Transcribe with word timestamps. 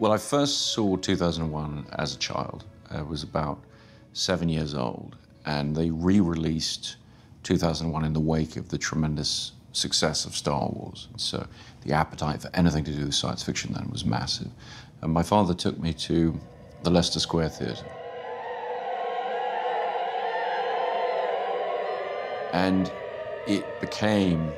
Well, 0.00 0.12
I 0.12 0.16
first 0.16 0.68
saw 0.68 0.96
2001 0.96 1.86
as 1.98 2.14
a 2.14 2.18
child. 2.18 2.64
I 2.88 3.02
was 3.02 3.24
about 3.24 3.58
seven 4.12 4.48
years 4.48 4.72
old, 4.72 5.16
and 5.44 5.74
they 5.74 5.90
re 5.90 6.20
released 6.20 6.96
2001 7.42 8.04
in 8.04 8.12
the 8.12 8.20
wake 8.20 8.56
of 8.56 8.68
the 8.68 8.78
tremendous 8.78 9.52
success 9.72 10.24
of 10.24 10.36
Star 10.36 10.68
Wars. 10.68 11.08
And 11.10 11.20
so 11.20 11.44
the 11.84 11.94
appetite 11.94 12.42
for 12.42 12.50
anything 12.54 12.84
to 12.84 12.92
do 12.92 13.06
with 13.06 13.14
science 13.14 13.42
fiction 13.42 13.72
then 13.72 13.90
was 13.90 14.04
massive. 14.04 14.52
And 15.02 15.12
my 15.12 15.24
father 15.24 15.52
took 15.52 15.80
me 15.80 15.92
to 15.94 16.38
the 16.84 16.90
Leicester 16.90 17.18
Square 17.18 17.48
Theatre. 17.48 17.84
And 22.52 22.92
it 23.48 23.80
became 23.80 24.52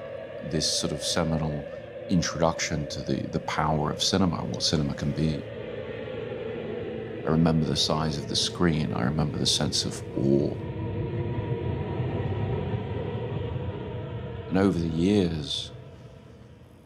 this 0.50 0.70
sort 0.70 0.92
of 0.92 1.02
seminal 1.02 1.64
introduction 2.10 2.86
to 2.88 3.00
the, 3.00 3.22
the 3.28 3.40
power 3.40 3.90
of 3.90 4.02
cinema, 4.02 4.38
what 4.44 4.62
cinema 4.62 4.94
can 4.94 5.12
be. 5.12 5.42
I 7.24 7.30
remember 7.30 7.64
the 7.64 7.76
size 7.76 8.18
of 8.18 8.28
the 8.28 8.36
screen, 8.36 8.92
I 8.92 9.04
remember 9.04 9.38
the 9.38 9.46
sense 9.46 9.84
of 9.84 10.02
awe. 10.18 10.52
And 14.48 14.58
over 14.58 14.78
the 14.78 14.88
years, 14.88 15.70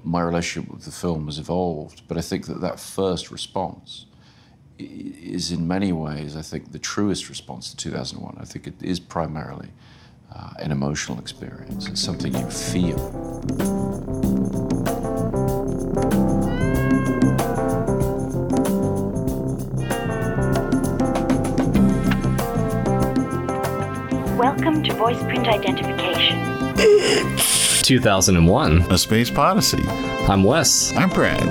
my 0.04 0.20
relationship 0.20 0.70
with 0.70 0.84
the 0.84 0.90
film 0.90 1.26
has 1.26 1.38
evolved, 1.38 2.02
but 2.06 2.18
I 2.18 2.20
think 2.20 2.46
that 2.46 2.60
that 2.60 2.78
first 2.78 3.30
response 3.30 4.04
is 4.78 5.50
in 5.50 5.66
many 5.66 5.92
ways, 5.92 6.36
I 6.36 6.42
think, 6.42 6.72
the 6.72 6.78
truest 6.78 7.30
response 7.30 7.70
to 7.70 7.76
2001. 7.76 8.36
I 8.38 8.44
think 8.44 8.66
it 8.66 8.82
is 8.82 9.00
primarily 9.00 9.70
uh, 10.34 10.50
an 10.58 10.72
emotional 10.72 11.18
experience. 11.18 11.88
It's 11.88 12.02
something 12.02 12.34
you 12.34 12.50
feel. 12.50 14.23
Welcome 25.04 25.20
voice 25.20 25.34
print 25.34 25.48
identification. 25.48 27.36
2001. 27.82 28.90
A 28.90 28.96
Space 28.96 29.30
Odyssey. 29.36 29.82
I'm 29.86 30.42
Wes. 30.44 30.94
I'm 30.96 31.10
Brad. 31.10 31.42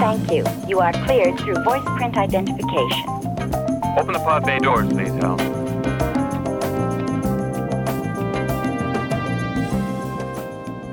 Thank 0.00 0.32
you. 0.32 0.44
You 0.66 0.80
are 0.80 0.92
cleared 1.04 1.38
through 1.38 1.62
voice 1.62 1.84
print 1.96 2.16
identification. 2.16 3.08
Open 3.96 4.14
the 4.14 4.20
pod 4.24 4.44
bay 4.44 4.58
doors, 4.58 4.88
please, 4.88 5.14
Hal. 5.14 5.38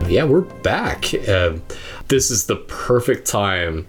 Yeah, 0.07 0.25
we're 0.25 0.41
back. 0.41 1.11
Uh, 1.27 1.53
this 2.07 2.29
is 2.29 2.45
the 2.45 2.57
perfect 2.57 3.25
time. 3.25 3.87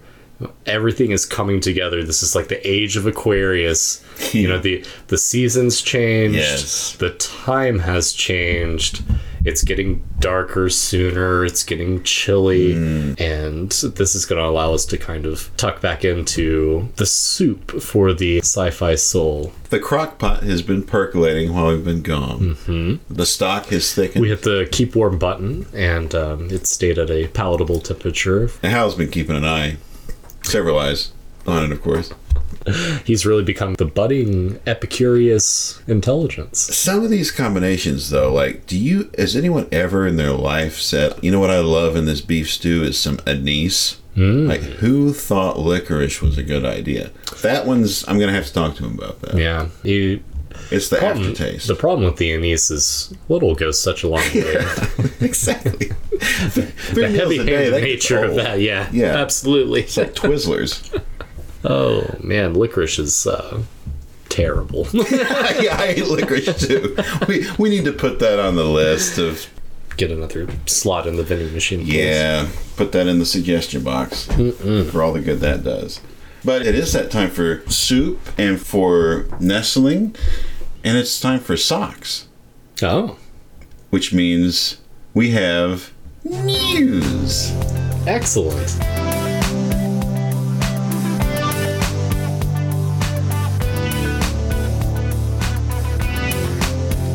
Everything 0.65 1.11
is 1.11 1.25
coming 1.25 1.59
together. 1.59 2.03
This 2.03 2.21
is 2.21 2.35
like 2.35 2.47
the 2.47 2.67
age 2.67 2.95
of 2.97 3.05
Aquarius. 3.07 4.03
You 4.33 4.47
know, 4.47 4.59
the 4.67 4.85
the 5.07 5.17
seasons 5.17 5.81
changed. 5.81 6.37
Yes. 6.37 6.95
The 6.97 7.11
time 7.11 7.79
has 7.79 8.13
changed. 8.13 9.03
It's 9.45 9.63
getting 9.63 10.03
darker 10.19 10.69
sooner. 10.69 11.45
It's 11.45 11.63
getting 11.63 12.03
chilly. 12.03 12.73
And 13.17 13.69
this 13.69 14.13
is 14.13 14.25
going 14.25 14.41
to 14.41 14.45
allow 14.47 14.73
us 14.73 14.85
to 14.87 14.97
kind 14.97 15.25
of 15.25 15.49
tuck 15.55 15.79
back 15.79 16.03
into 16.03 16.89
the 16.97 17.05
soup 17.05 17.81
for 17.81 18.11
the 18.13 18.39
sci 18.39 18.69
fi 18.71 18.95
soul. 18.95 19.53
The 19.69 19.79
crock 19.79 20.17
pot 20.19 20.43
has 20.43 20.61
been 20.61 20.83
percolating 20.83 21.53
while 21.53 21.67
we've 21.67 21.85
been 21.85 22.01
gone. 22.01 22.55
Mm-hmm. 22.55 23.13
The 23.13 23.25
stock 23.25 23.67
has 23.67 23.93
thickened. 23.93 24.21
We 24.21 24.29
hit 24.29 24.41
the 24.43 24.67
keep 24.69 24.95
warm 24.95 25.17
button, 25.17 25.65
and 25.73 26.13
um, 26.13 26.49
it 26.51 26.67
stayed 26.67 26.97
at 26.97 27.09
a 27.09 27.27
palatable 27.27 27.79
temperature. 27.79 28.49
and 28.61 28.71
Hal's 28.73 28.95
been 28.95 29.11
keeping 29.11 29.35
an 29.37 29.45
eye, 29.45 29.77
several 30.47 30.79
eyes 30.79 31.11
on 31.45 31.63
it, 31.63 31.71
of 31.71 31.81
course. 31.81 32.13
He's 33.05 33.25
really 33.25 33.43
become 33.43 33.75
the 33.75 33.85
budding 33.85 34.59
Epicurus 34.65 35.81
intelligence. 35.87 36.59
Some 36.59 37.03
of 37.03 37.09
these 37.09 37.31
combinations, 37.31 38.09
though, 38.09 38.33
like, 38.33 38.65
do 38.65 38.77
you, 38.77 39.09
has 39.17 39.35
anyone 39.35 39.67
ever 39.71 40.05
in 40.05 40.17
their 40.17 40.33
life 40.33 40.75
said, 40.75 41.13
you 41.21 41.31
know 41.31 41.39
what 41.39 41.49
I 41.49 41.59
love 41.59 41.95
in 41.95 42.05
this 42.05 42.19
beef 42.19 42.51
stew 42.51 42.83
is 42.83 42.99
some 42.99 43.19
anise? 43.25 44.01
Hmm. 44.15 44.47
Like, 44.47 44.61
who 44.61 45.13
thought 45.13 45.59
licorice 45.59 46.21
was 46.21 46.37
a 46.37 46.43
good 46.43 46.65
idea? 46.65 47.11
That 47.41 47.65
one's, 47.65 48.05
I'm 48.07 48.17
going 48.17 48.29
to 48.29 48.35
have 48.35 48.47
to 48.47 48.53
talk 48.53 48.75
to 48.77 48.85
him 48.85 48.97
about 48.97 49.21
that. 49.21 49.37
Yeah, 49.37 49.69
you. 49.83 50.23
It's 50.71 50.89
the 50.89 50.97
problem- 50.97 51.31
aftertaste. 51.31 51.67
The 51.67 51.75
problem 51.75 52.05
with 52.05 52.17
the 52.17 52.31
anise 52.33 52.69
is 52.71 53.13
little 53.29 53.55
goes 53.55 53.79
such 53.79 54.03
a 54.03 54.07
long 54.07 54.21
way. 54.33 54.55
exactly. 55.21 55.91
the 56.93 57.09
heavy-handed 57.15 57.81
nature 57.81 58.23
of 58.23 58.35
that, 58.35 58.59
yeah, 58.59 58.89
Yeah. 58.91 59.17
absolutely. 59.17 59.81
It's 59.81 59.97
like 59.97 60.13
Twizzlers. 60.15 61.01
oh 61.65 62.03
man, 62.21 62.53
licorice 62.53 62.99
is 62.99 63.27
uh, 63.27 63.61
terrible. 64.29 64.87
yeah, 64.93 65.75
I 65.79 65.93
hate 65.93 66.07
licorice 66.07 66.67
too. 66.67 66.95
We 67.27 67.47
we 67.57 67.69
need 67.69 67.85
to 67.85 67.93
put 67.93 68.19
that 68.19 68.39
on 68.39 68.55
the 68.55 68.65
list 68.65 69.17
of 69.17 69.47
Get 69.95 70.11
another 70.11 70.47
slot 70.67 71.07
in 71.07 71.15
the 71.15 71.23
vending 71.23 71.51
machine. 71.53 71.79
please. 71.83 71.95
yeah. 71.95 72.47
Put 72.75 72.91
that 72.91 73.07
in 73.07 73.17
the 73.17 73.25
suggestion 73.25 73.83
box 73.83 74.25
for 74.91 75.01
all 75.01 75.11
the 75.13 75.21
good 75.21 75.39
that 75.39 75.63
does. 75.63 76.01
But 76.47 76.65
it 76.65 76.75
is 76.75 76.93
that 76.93 77.11
time 77.11 77.29
for 77.29 77.61
soup 77.69 78.21
and 78.37 78.57
for 78.57 79.25
nestling, 79.37 80.15
and 80.81 80.97
it's 80.97 81.19
time 81.19 81.41
for 81.41 81.57
socks, 81.57 82.29
Oh, 82.81 83.17
which 83.89 84.13
means 84.13 84.77
we 85.13 85.31
have 85.31 85.91
news. 86.23 87.51
excellent. 88.07 88.77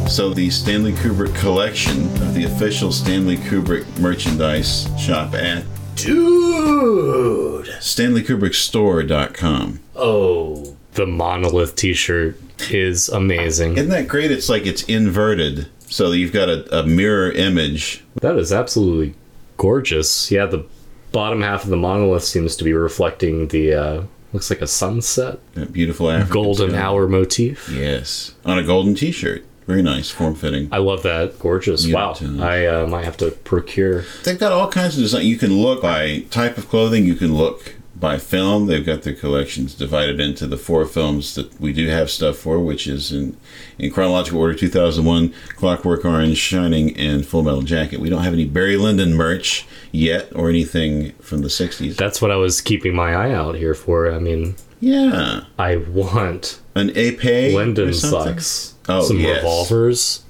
So 0.09 0.35
the 0.35 0.51
Stanley 0.51 0.93
Kubrick 0.93 1.35
collection 1.37 2.05
of 2.23 2.35
the 2.35 2.45
official 2.45 2.93
Stanley 2.93 3.39
Kubrick 3.39 3.87
merchandise 3.99 4.87
shop 5.01 5.35
at 5.35 5.65
dude 6.05 7.67
stanleykubrickstore.com. 7.81 9.81
Oh, 9.97 10.77
the 10.93 11.07
monolith 11.07 11.75
T-shirt 11.77 12.37
is 12.71 13.09
amazing. 13.09 13.77
Isn't 13.77 13.91
that 13.91 14.09
great? 14.09 14.31
It's 14.31 14.49
like 14.49 14.67
it's 14.67 14.83
inverted. 14.85 15.69
So 15.87 16.13
you've 16.13 16.33
got 16.33 16.49
a, 16.49 16.81
a 16.81 16.87
mirror 16.87 17.31
image. 17.33 18.05
That 18.21 18.37
is 18.37 18.53
absolutely 18.53 19.15
gorgeous. 19.57 20.31
Yeah, 20.31 20.47
the 20.47 20.65
bottom 21.13 21.43
half 21.43 21.65
of 21.65 21.71
the 21.71 21.77
monolith 21.77 22.25
seems 22.25 22.57
to 22.57 22.65
be 22.65 22.73
reflecting 22.73 23.49
the 23.49 23.75
uh 23.75 24.03
looks 24.33 24.49
like 24.49 24.63
a 24.63 24.67
sunset 24.67 25.39
That 25.55 25.75
beautiful 25.75 26.11
African 26.11 26.33
golden 26.33 26.71
sky. 26.71 26.79
hour 26.81 27.07
motif. 27.07 27.69
Yes. 27.69 28.35
On 28.45 28.59
a 28.59 28.63
golden 28.63 28.95
t 28.95 29.13
shirt. 29.13 29.45
Very 29.67 29.83
nice, 29.83 30.11
form 30.11 30.35
fitting. 30.35 30.69
I 30.73 30.79
love 30.79 31.03
that. 31.05 31.39
Gorgeous. 31.39 31.87
Yeah, 31.87 31.95
wow. 31.95 32.13
too. 32.15 32.43
I 32.43 32.67
uh, 32.67 32.87
might 32.87 33.05
have 33.05 33.17
to 33.19 33.31
procure. 33.31 34.05
They've 34.25 34.39
got 34.39 34.53
all 34.53 34.69
kinds 34.69 34.97
of 34.97 35.03
design. 35.03 35.25
You 35.27 35.37
can 35.39 35.53
look 35.61 35.83
by 35.83 36.21
type 36.31 36.59
of 36.59 36.69
clothing, 36.69 37.05
you 37.05 37.15
can 37.15 37.35
look 37.35 37.77
by 38.03 38.19
film. 38.19 38.67
They've 38.67 38.85
got 38.85 39.03
their 39.03 39.15
collections 39.15 39.75
divided 39.75 40.19
into 40.19 40.47
the 40.47 40.57
four 40.57 40.85
films 40.85 41.37
that 41.37 41.59
we 41.61 41.73
do 41.73 41.87
have 41.89 42.11
stuff 42.11 42.37
for, 42.37 42.59
which 42.59 42.87
is 42.87 43.13
in, 43.13 43.37
in 43.79 43.93
chronological 43.93 44.41
order 44.41 44.55
2001, 44.55 45.33
Clockwork 45.57 46.05
Orange, 46.05 46.37
Shining, 46.37 46.97
and 46.97 47.25
Full 47.25 47.45
Metal 47.45 47.63
Jacket. 47.63 48.01
We 48.01 48.11
don't 48.11 48.25
have 48.25 48.35
any 48.35 48.45
Barry 48.45 48.77
Lyndon 48.77 49.15
merch 49.15 49.67
yet 49.93 50.35
or 50.35 50.49
anything 50.49 51.13
from 51.21 51.43
the 51.43 51.49
60s. 51.49 51.97
That's 51.97 52.21
what 52.21 52.33
I 52.33 52.37
was 52.37 52.61
keeping 52.61 52.95
my 52.95 53.15
eye 53.15 53.33
out 53.33 53.55
here 53.55 53.75
for. 53.75 54.13
I 54.13 54.19
mean, 54.19 54.57
yeah. 54.81 55.45
I 55.59 55.77
want 55.77 56.61
An 56.75 56.91
Ape 56.97 57.21
something? 57.21 57.93
socks. 57.93 58.72
Oh, 58.89 59.03
Some 59.05 59.19
yes. 59.21 59.37
revolvers. 59.39 60.23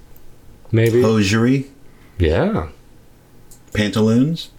Maybe. 0.70 1.02
Hosiery, 1.02 1.66
Yeah. 2.18 2.68
pantaloons. 3.72 4.50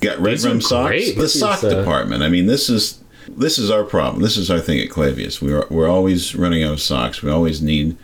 Got 0.00 0.20
red 0.20 0.34
These 0.34 0.46
rum 0.46 0.60
socks. 0.60 0.88
great. 0.88 1.14
The 1.16 1.22
This 1.22 1.38
sock 1.38 1.58
is, 1.64 1.72
uh, 1.72 1.78
department. 1.78 2.22
I 2.22 2.28
mean, 2.28 2.46
this 2.46 2.68
is 2.68 2.98
this 3.28 3.58
is 3.58 3.70
our 3.70 3.84
problem. 3.84 4.22
This 4.22 4.36
is 4.36 4.50
our 4.50 4.60
thing 4.60 4.78
at 4.80 4.90
Clavius. 4.90 5.40
We're 5.40 5.66
we're 5.70 5.88
always 5.88 6.34
running 6.34 6.62
out 6.62 6.72
of 6.72 6.80
socks. 6.80 7.22
We 7.22 7.30
always 7.30 7.62
need 7.62 7.96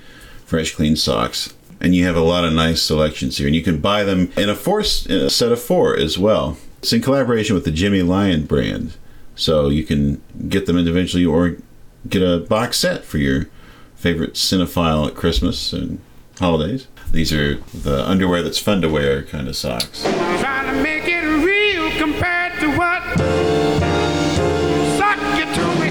fresh, 0.47 0.75
clean 0.75 0.97
socks. 0.97 1.53
And 1.83 1.95
you 1.95 2.05
have 2.05 2.17
a 2.17 2.21
lot 2.21 2.45
of 2.45 2.53
nice 2.53 2.83
selections 2.83 3.39
here, 3.39 3.47
and 3.47 3.57
you 3.57 3.63
can 3.63 3.79
buy 3.81 4.05
them 4.05 4.31
in 4.37 4.51
a 4.51 4.55
four 4.55 4.81
in 5.09 5.17
a 5.17 5.31
set 5.31 5.51
of 5.53 5.61
four 5.61 5.97
as 5.97 6.19
well. 6.19 6.59
It's 6.79 6.93
in 6.93 7.01
collaboration 7.03 7.55
with 7.55 7.65
the 7.65 7.71
Jimmy 7.71 8.03
Lion 8.03 8.45
brand, 8.45 8.95
so 9.35 9.69
you 9.69 9.85
can 9.85 10.21
get 10.49 10.67
them 10.67 10.77
individually 10.79 11.25
or 11.25 11.57
get 12.09 12.23
a 12.23 12.39
box 12.39 12.79
set 12.79 13.05
for 13.05 13.17
your 13.19 13.49
favorite 14.01 14.33
cinephile 14.33 15.07
at 15.09 15.15
Christmas 15.15 15.75
and 15.75 16.01
holidays. 16.39 16.87
These 17.13 17.35
are 17.35 17.57
the 17.75 18.03
underwear 18.09 18.43
that's 18.43 18.59
fun 18.59 18.81
to 18.81 18.89
wear 18.89 19.25
kind 19.25 19.47
of 19.47 19.55
socks. 19.55 20.05
Trying 20.05 20.75
to 20.75 20.83
make 20.83 21.05
it 21.07 21.21
real 21.45 21.91
compared 21.99 22.59
to 22.61 22.69
what 22.79 23.03
suck 24.97 25.21
you 25.37 25.45
to 25.55 25.65
me. 25.81 25.91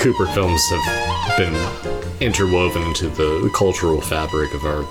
Kubrick 0.00 0.34
films 0.34 0.60
have 0.70 1.38
been 1.38 1.54
interwoven 2.20 2.82
into 2.82 3.08
the 3.10 3.48
cultural 3.54 4.00
fabric 4.00 4.52
of 4.54 4.64
our 4.64 4.84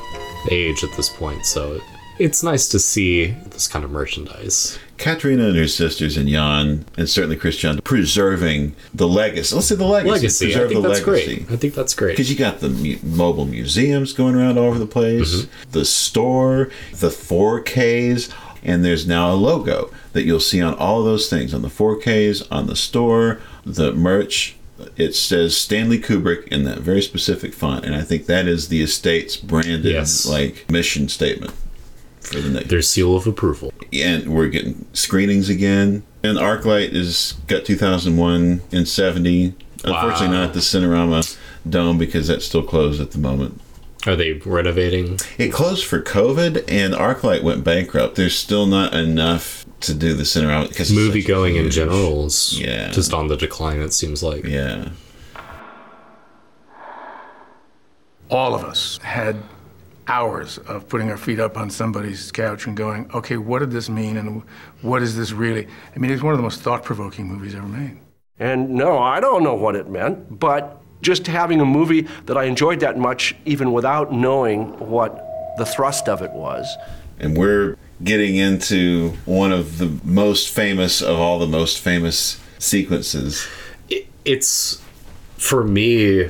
age 0.50 0.86
at 0.86 0.96
this 0.96 1.10
point, 1.10 1.46
so 1.46 1.82
it's 2.20 2.44
nice 2.44 2.68
to 2.70 2.80
see 2.80 3.28
this 3.52 3.68
kind 3.68 3.84
of 3.86 3.92
merchandise. 3.92 4.78
Katrina 4.98 5.48
and 5.48 5.56
her 5.58 5.68
sisters 5.68 6.18
and 6.18 6.28
Jan, 6.28 6.86
and 6.98 7.10
certainly 7.10 7.38
Christian, 7.38 7.80
preserving 7.84 8.76
the 8.94 9.08
legacy. 9.08 9.56
Let's 9.56 9.68
say 9.68 9.76
the 9.76 9.86
legacy. 9.86 10.12
Legacy, 10.12 10.46
I 10.46 10.48
Preserve 10.50 10.70
think 10.70 10.82
the 10.84 10.88
that's 10.90 11.08
legacy. 11.08 11.36
great. 11.38 11.52
I 11.52 11.56
think 11.56 11.74
that's 11.74 11.94
great. 11.94 12.12
Because 12.12 12.30
you 12.30 12.38
got 12.38 12.60
the 12.60 12.70
mu- 12.70 12.98
mobile 13.04 13.46
museums 13.46 14.12
going 14.14 14.36
around 14.36 14.58
all 14.58 14.66
over 14.66 14.78
the 14.80 14.86
place, 14.86 15.44
Mm-hmm. 15.44 15.72
the 15.72 15.86
store, 15.86 16.70
the 16.92 17.10
4Ks, 17.10 18.30
and 18.64 18.84
there's 18.84 19.08
now 19.08 19.32
a 19.32 19.36
logo 19.36 19.90
that 20.14 20.24
you'll 20.24 20.40
see 20.42 20.62
on 20.62 20.74
all 20.76 21.04
those 21.04 21.30
things 21.30 21.54
on 21.54 21.62
the 21.62 21.70
4Ks, 21.70 22.46
on 22.52 22.68
the 22.68 22.76
store, 22.76 23.40
the 23.66 23.94
merch. 23.94 24.56
It 24.98 25.14
says 25.14 25.56
Stanley 25.58 26.00
Kubrick 26.00 26.48
in 26.50 26.64
that 26.64 26.80
very 26.80 27.02
specific 27.02 27.54
font, 27.54 27.86
and 27.86 27.96
I 27.96 28.02
think 28.02 28.26
that 28.28 28.48
is 28.48 28.68
the 28.70 28.82
estate's 28.82 29.36
branded 29.38 29.84
Yes. 29.86 30.26
like 30.26 30.66
mission 30.70 31.08
statement 31.10 31.54
for 32.22 32.40
the 32.42 32.50
next. 32.50 32.70
Their 32.70 32.82
seal 32.82 33.16
of 33.16 33.26
approval. 33.28 33.74
and 33.92 34.28
we're 34.34 34.48
getting 34.50 34.86
screenings 34.94 35.50
again. 35.50 36.04
And 36.24 36.38
ArcLight 36.38 36.94
is 36.94 37.34
got 37.48 37.66
2001 37.66 38.62
and 38.72 38.88
70. 38.88 39.56
Unfortunately, 39.84 40.28
Wow. 40.28 40.46
not 40.46 40.54
the 40.54 40.60
Cinerama 40.60 41.38
Dome 41.68 41.98
because 41.98 42.28
that's 42.28 42.46
still 42.46 42.62
closed 42.64 43.00
at 43.02 43.12
the 43.12 43.18
moment. 43.18 43.60
Are 44.06 44.16
they 44.16 44.34
renovating? 44.34 45.20
It 45.38 45.52
closed 45.52 45.86
for 45.86 46.02
COVID, 46.02 46.64
and 46.70 46.94
ArcLight 46.94 47.42
went 47.44 47.64
bankrupt. 47.64 48.16
There's 48.16 48.36
still 48.36 48.66
not 48.66 48.94
enough 48.94 49.66
to 49.82 49.94
do 49.94 50.14
the 50.14 50.24
Cinerama 50.24 50.68
because 50.70 50.92
Movie 50.92 51.22
such 51.22 51.30
a 51.30 51.34
going 51.34 51.56
in 51.56 51.70
general 51.72 52.26
is 52.28 52.60
Yeah. 52.60 52.92
just 52.92 53.14
on 53.14 53.28
the 53.28 53.36
decline, 53.38 53.80
it 53.82 53.94
seems 53.94 54.22
like. 54.22 54.44
Yeah, 54.46 54.90
all 58.30 58.54
of 58.54 58.64
us 58.64 59.00
had 59.04 59.38
hours 60.10 60.58
of 60.58 60.90
putting 60.90 61.10
our 61.12 61.18
feet 61.18 61.40
up 61.40 61.56
on 61.58 61.70
somebody's 61.70 62.32
couch 62.32 62.68
and 62.68 62.76
going, 62.76 63.10
okay, 63.14 63.38
what 63.38 63.60
did 63.60 63.72
this 63.72 63.90
mean 63.90 64.18
and 64.18 64.44
what 64.82 65.02
is 65.02 65.16
this 65.16 65.32
really? 65.32 65.68
I 65.96 66.00
mean, 66.00 66.12
it's 66.12 66.24
one 66.24 66.34
of 66.34 66.40
the 66.40 66.44
most 66.44 66.62
thought 66.62 66.84
provoking 66.84 67.28
movies 67.28 67.54
ever 67.56 67.68
made. 67.68 68.00
And 68.40 68.72
no, 68.72 68.98
I 68.98 69.20
don't 69.20 69.44
know 69.44 69.54
what 69.54 69.76
it 69.76 69.88
meant, 69.90 70.40
but 70.40 70.82
just 71.02 71.28
having 71.28 71.62
a 71.62 71.66
movie 71.66 72.08
that 72.26 72.38
I 72.38 72.46
enjoyed 72.46 72.80
that 72.82 72.98
much, 72.98 73.36
even 73.46 73.72
without 73.72 74.12
knowing 74.12 74.78
what 74.80 75.26
the 75.58 75.66
thrust 75.66 76.10
of 76.10 76.22
it 76.22 76.32
was. 76.32 76.66
and 77.20 77.38
we're 77.38 77.78
getting 78.04 78.38
into 78.38 79.10
one 79.26 79.52
of 79.52 79.78
the 79.78 80.00
most 80.04 80.50
famous 80.50 81.02
of 81.02 81.20
all 81.20 81.38
the 81.38 81.48
most 81.48 81.80
famous 81.80 82.40
sequences. 82.58 83.46
It's, 84.26 84.82
for 85.38 85.64
me, 85.64 86.30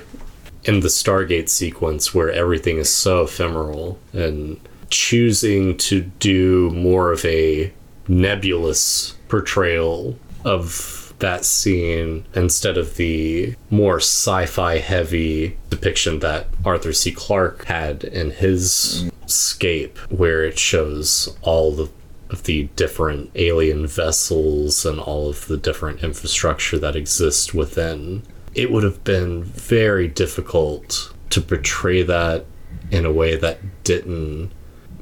in 0.70 0.82
the 0.82 0.88
Stargate 0.88 1.50
sequence 1.50 2.14
where 2.14 2.32
everything 2.32 2.78
is 2.78 2.94
so 2.94 3.24
ephemeral 3.24 3.98
and 4.14 4.60
choosing 4.92 5.76
to 5.76 6.02
do 6.20 6.70
more 6.70 7.12
of 7.12 7.26
a 7.26 7.74
nebulous 8.08 9.16
portrayal 9.30 10.16
of 10.46 11.12
that 11.18 11.44
scene 11.44 12.24
instead 12.36 12.78
of 12.78 12.98
the 12.98 13.56
more 13.72 13.98
sci-fi 13.98 14.78
heavy 14.78 15.58
depiction 15.72 16.20
that 16.20 16.46
Arthur 16.64 16.94
C. 16.94 17.12
Clarke 17.12 17.66
had 17.66 18.04
in 18.04 18.30
his 18.30 19.10
Scape 19.26 19.98
where 20.10 20.46
it 20.46 20.60
shows 20.60 21.36
all 21.42 21.72
the 21.72 21.90
of 22.30 22.44
the 22.44 22.66
different 22.76 23.32
alien 23.34 23.88
vessels 23.88 24.86
and 24.86 25.00
all 25.00 25.30
of 25.30 25.48
the 25.48 25.58
different 25.58 26.04
infrastructure 26.04 26.78
that 26.78 26.96
exists 26.96 27.56
within 27.56 28.22
it 28.56 28.72
would 28.72 28.84
have 28.84 29.04
been 29.04 29.44
very 29.44 30.08
difficult 30.08 31.14
to 31.30 31.42
portray 31.42 32.02
that 32.04 32.46
in 32.92 33.06
a 33.06 33.12
way 33.12 33.36
that 33.36 33.84
didn't 33.84 34.52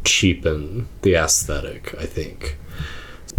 cheapen 0.04 0.88
the 1.02 1.16
aesthetic, 1.16 1.96
I 2.00 2.06
think. 2.06 2.58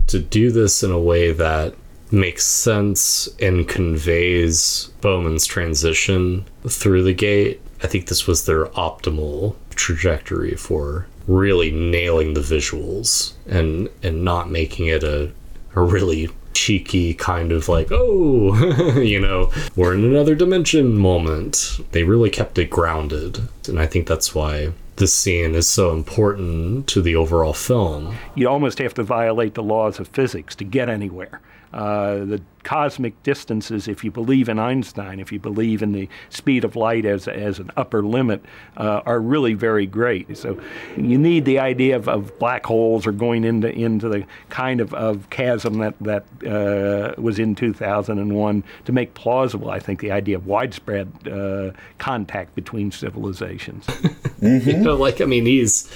To 0.08 0.18
do 0.18 0.50
this 0.50 0.82
in 0.82 0.90
a 0.90 1.00
way 1.00 1.32
that 1.32 1.74
makes 2.10 2.46
sense 2.46 3.28
and 3.40 3.68
conveys 3.68 4.90
Bowman's 5.00 5.44
transition 5.44 6.46
through 6.66 7.02
the 7.02 7.12
gate, 7.12 7.60
I 7.82 7.86
think 7.86 8.06
this 8.06 8.26
was 8.26 8.46
their 8.46 8.66
optimal 8.66 9.54
trajectory 9.70 10.54
for 10.54 11.06
really 11.26 11.70
nailing 11.70 12.32
the 12.34 12.40
visuals 12.40 13.34
and 13.46 13.88
and 14.02 14.24
not 14.24 14.50
making 14.50 14.86
it 14.86 15.04
a 15.04 15.30
a 15.74 15.82
really 15.82 16.28
cheeky 16.58 17.14
kind 17.14 17.52
of 17.52 17.68
like 17.68 17.88
oh 17.92 18.98
you 19.00 19.20
know 19.20 19.52
we're 19.76 19.94
in 19.94 20.04
another 20.04 20.34
dimension 20.34 20.96
moment 20.96 21.78
they 21.92 22.02
really 22.02 22.30
kept 22.30 22.58
it 22.58 22.68
grounded 22.68 23.40
and 23.68 23.78
i 23.78 23.86
think 23.86 24.06
that's 24.06 24.34
why 24.34 24.72
this 24.96 25.14
scene 25.14 25.54
is 25.54 25.68
so 25.68 25.92
important 25.92 26.88
to 26.88 27.00
the 27.00 27.14
overall 27.14 27.52
film 27.52 28.16
you 28.34 28.48
almost 28.48 28.78
have 28.78 28.94
to 28.94 29.04
violate 29.04 29.54
the 29.54 29.62
laws 29.62 30.00
of 30.00 30.08
physics 30.08 30.54
to 30.56 30.64
get 30.64 30.88
anywhere. 30.88 31.40
Uh, 31.72 32.24
the 32.24 32.40
cosmic 32.64 33.22
distances, 33.22 33.88
if 33.88 34.04
you 34.04 34.10
believe 34.10 34.48
in 34.48 34.58
Einstein, 34.58 35.20
if 35.20 35.32
you 35.32 35.38
believe 35.38 35.82
in 35.82 35.92
the 35.92 36.08
speed 36.28 36.64
of 36.64 36.76
light 36.76 37.06
as, 37.06 37.26
as 37.26 37.58
an 37.58 37.70
upper 37.76 38.02
limit, 38.02 38.44
uh, 38.76 39.00
are 39.06 39.20
really 39.20 39.54
very 39.54 39.86
great. 39.86 40.36
So 40.36 40.60
you 40.96 41.16
need 41.16 41.44
the 41.44 41.58
idea 41.58 41.96
of, 41.96 42.08
of 42.08 42.38
black 42.38 42.66
holes 42.66 43.06
or 43.06 43.12
going 43.12 43.44
into, 43.44 43.70
into 43.70 44.08
the 44.08 44.26
kind 44.50 44.80
of, 44.80 44.92
of 44.92 45.30
chasm 45.30 45.78
that, 45.78 45.94
that 46.00 46.24
uh, 46.46 47.20
was 47.20 47.38
in 47.38 47.54
2001 47.54 48.64
to 48.84 48.92
make 48.92 49.14
plausible, 49.14 49.70
I 49.70 49.78
think, 49.78 50.00
the 50.00 50.10
idea 50.10 50.36
of 50.36 50.46
widespread 50.46 51.10
uh, 51.28 51.70
contact 51.98 52.54
between 52.54 52.90
civilizations. 52.92 53.86
you 54.40 54.76
know 54.76 54.94
like 54.94 55.20
i 55.20 55.24
mean 55.24 55.46
he's 55.46 55.92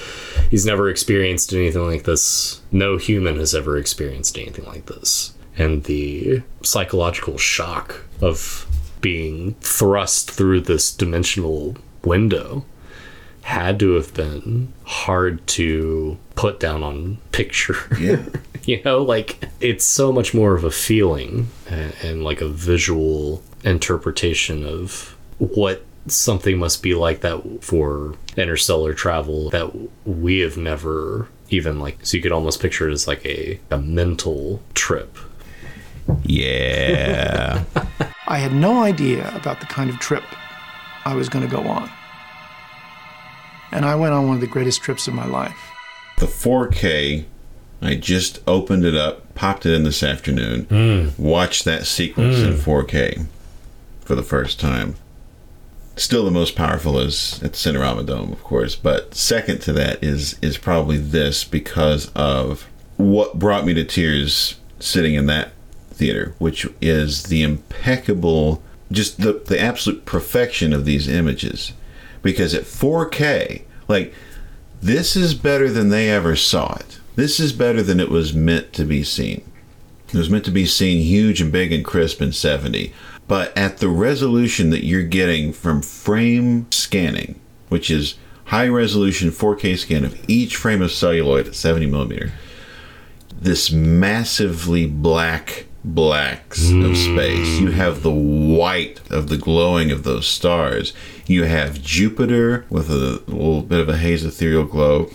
he's 0.51 0.67
never 0.67 0.89
experienced 0.89 1.53
anything 1.53 1.87
like 1.87 2.05
this 2.05 2.61
no 2.73 2.97
human 2.97 3.37
has 3.37 3.55
ever 3.55 3.79
experienced 3.79 4.37
anything 4.37 4.65
like 4.65 4.87
this 4.87 5.33
and 5.57 5.85
the 5.85 6.43
psychological 6.63 7.39
shock 7.39 8.03
of 8.21 8.67
being 9.01 9.55
thrust 9.61 10.31
through 10.31 10.61
this 10.61 10.93
dimensional 10.93 11.77
window 12.05 12.65
had 13.43 13.79
to 13.81 13.95
have 13.95 14.15
been 14.15 14.73
hard 14.85 15.45
to 15.49 16.17
put 16.37 16.61
down 16.61 16.83
on 16.83 17.19
picture 17.33 17.77
Yeah. 17.99 18.25
you 18.65 18.81
know 18.85 19.03
like 19.03 19.45
it's 19.61 19.85
so 19.85 20.13
much 20.13 20.33
more 20.33 20.55
of 20.55 20.63
a 20.63 20.71
feeling 20.71 21.49
and, 21.69 21.93
and 22.03 22.25
like 22.25 22.41
a 22.41 22.49
visual 22.49 23.43
interpretation 23.65 24.65
of 24.65 25.17
what 25.39 25.85
something 26.07 26.59
must 26.59 26.83
be 26.83 26.95
like 26.95 27.21
that 27.21 27.43
for 27.63 28.15
interstellar 28.37 28.95
travel 28.95 29.51
that 29.51 29.71
we 30.07 30.39
have 30.39 30.57
never 30.57 31.29
even 31.51 31.81
like 31.81 31.99
so 32.05 32.17
you 32.17 32.23
could 32.23 32.33
almost 32.33 32.61
picture 32.63 32.89
it 32.89 32.93
as 32.93 33.09
like 33.09 33.25
a, 33.27 33.59
a 33.71 33.79
mental 33.79 34.63
trip 34.75 35.17
Yeah. 36.25 37.65
I 38.27 38.39
had 38.39 38.53
no 38.53 38.83
idea 38.83 39.35
about 39.37 39.61
the 39.61 39.67
kind 39.67 39.91
of 39.91 39.99
trip 39.99 40.25
I 41.05 41.15
was 41.15 41.29
going 41.29 41.49
to 41.49 41.51
go 41.51 41.63
on. 41.63 41.91
And 43.73 43.85
I 43.85 43.95
went 43.95 44.13
on 44.13 44.27
one 44.27 44.37
of 44.37 44.41
the 44.41 44.47
greatest 44.47 44.83
trips 44.83 45.09
of 45.09 45.15
my 45.15 45.27
life. 45.27 45.57
the 46.19 46.27
4K, 46.27 47.25
I 47.81 47.95
just 47.97 48.41
opened 48.47 48.85
it 48.85 48.95
up, 48.95 49.35
popped 49.35 49.67
it 49.67 49.75
in 49.75 49.83
this 49.83 50.03
afternoon, 50.03 50.65
hmm. 50.65 51.23
watched 51.23 51.65
that 51.65 51.87
sequence 51.87 52.39
in 52.39 52.53
hmm. 52.53 52.59
4K 52.59 53.27
for 54.01 54.15
the 54.15 54.23
first 54.23 54.61
time. 54.61 54.97
Still 55.97 56.25
the 56.25 56.31
most 56.31 56.55
powerful 56.55 56.99
is 56.99 57.43
at 57.43 57.53
the 57.53 57.59
Cinerama 57.59 58.07
Dome, 58.07 58.33
of 58.33 58.43
course, 58.43 58.77
but 58.77 59.15
second 59.15 59.61
to 59.63 59.73
that 59.75 60.03
is 60.03 60.39
is 60.41 60.57
probably 60.57 60.97
this 60.97 61.45
because 61.45 62.11
of 62.15 62.67
what 62.97 63.39
brought 63.39 63.67
me 63.67 63.75
to 63.75 63.85
tears 63.85 64.59
sitting 64.79 65.15
in 65.15 65.27
that 65.27 65.53
theater, 65.93 66.35
which 66.39 66.67
is 66.81 67.25
the 67.25 67.43
impeccable, 67.43 68.63
just 68.91 69.21
the 69.21 69.33
the 69.33 69.61
absolute 69.61 70.05
perfection 70.05 70.73
of 70.73 70.85
these 70.85 71.09
images. 71.09 71.73
Because 72.23 72.55
at 72.55 72.63
4K, 72.63 73.63
like 73.89 74.15
this 74.81 75.17
is 75.17 75.35
better 75.35 75.71
than 75.71 75.89
they 75.89 76.11
ever 76.11 76.37
saw 76.37 76.75
it. 76.75 76.99
This 77.15 77.39
is 77.39 77.53
better 77.53 77.83
than 77.83 78.01
it 78.01 78.11
was 78.11 78.33
meant 78.35 78.73
to 78.75 78.85
be 78.85 79.05
seen. 79.05 79.43
It 80.09 80.19
was 80.19 80.31
meant 80.31 80.45
to 80.47 80.51
be 80.51 80.67
seen 80.67 81.03
huge 81.03 81.41
and 81.41 81.51
big 81.51 81.73
and 81.73 81.85
crisp 81.85 82.21
in 82.21 82.33
70. 82.33 82.93
But 83.29 83.57
at 83.57 83.79
the 83.79 83.89
resolution 83.89 84.71
that 84.71 84.85
you're 84.85 85.05
getting 85.05 85.53
from 85.53 85.83
frame 85.83 86.67
scanning, 86.71 87.41
which 87.69 87.91
is 87.91 88.17
high 88.47 88.69
resolution 88.69 89.31
4K 89.31 89.79
scan 89.79 90.05
of 90.05 90.19
each 90.29 90.57
frame 90.57 90.83
of 90.83 90.93
celluloid 90.93 91.47
at 91.47 91.55
70 91.55 91.87
millimeter, 91.87 92.33
this 93.31 93.73
massively 93.73 94.87
black 94.87 95.67
blacks 95.85 96.71
of 96.71 96.97
space. 96.97 97.59
You 97.59 97.73
have 97.73 98.03
the 98.03 98.11
white 98.11 99.01
of 99.11 99.29
the 99.29 99.37
glowing 99.37 99.91
of 99.91 100.05
those 100.05 100.27
stars. 100.27 100.93
You 101.27 101.45
have 101.45 101.83
Jupiter 101.83 102.65
with 102.71 102.91
a 102.91 103.23
little 103.27 103.63
bit 103.63 103.81
of 103.81 103.89
a 103.89 103.97
haze 103.97 104.25
ethereal 104.25 104.65
glow, 104.65 105.11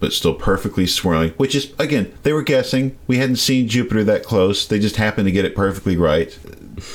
but 0.00 0.12
still 0.12 0.34
perfectly 0.34 0.86
swirling, 0.86 1.30
which 1.32 1.54
is, 1.54 1.72
again, 1.78 2.12
they 2.22 2.32
were 2.32 2.42
guessing. 2.42 2.96
We 3.06 3.18
hadn't 3.18 3.36
seen 3.36 3.68
Jupiter 3.68 4.04
that 4.04 4.24
close. 4.24 4.66
They 4.66 4.78
just 4.78 4.96
happened 4.96 5.26
to 5.26 5.32
get 5.32 5.44
it 5.44 5.54
perfectly 5.54 5.96
right. 5.96 6.36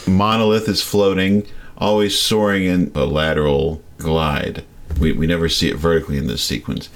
Monolith 0.08 0.68
is 0.68 0.82
floating 0.82 1.46
always 1.78 2.18
soaring 2.18 2.64
in 2.64 2.92
a 2.96 3.06
lateral 3.06 3.82
glide. 3.98 4.64
We, 5.00 5.12
we 5.12 5.28
never 5.28 5.50
see 5.50 5.70
it 5.70 5.76
vertically 5.76 6.18
in 6.18 6.28
this 6.28 6.44
sequence. 6.44 6.90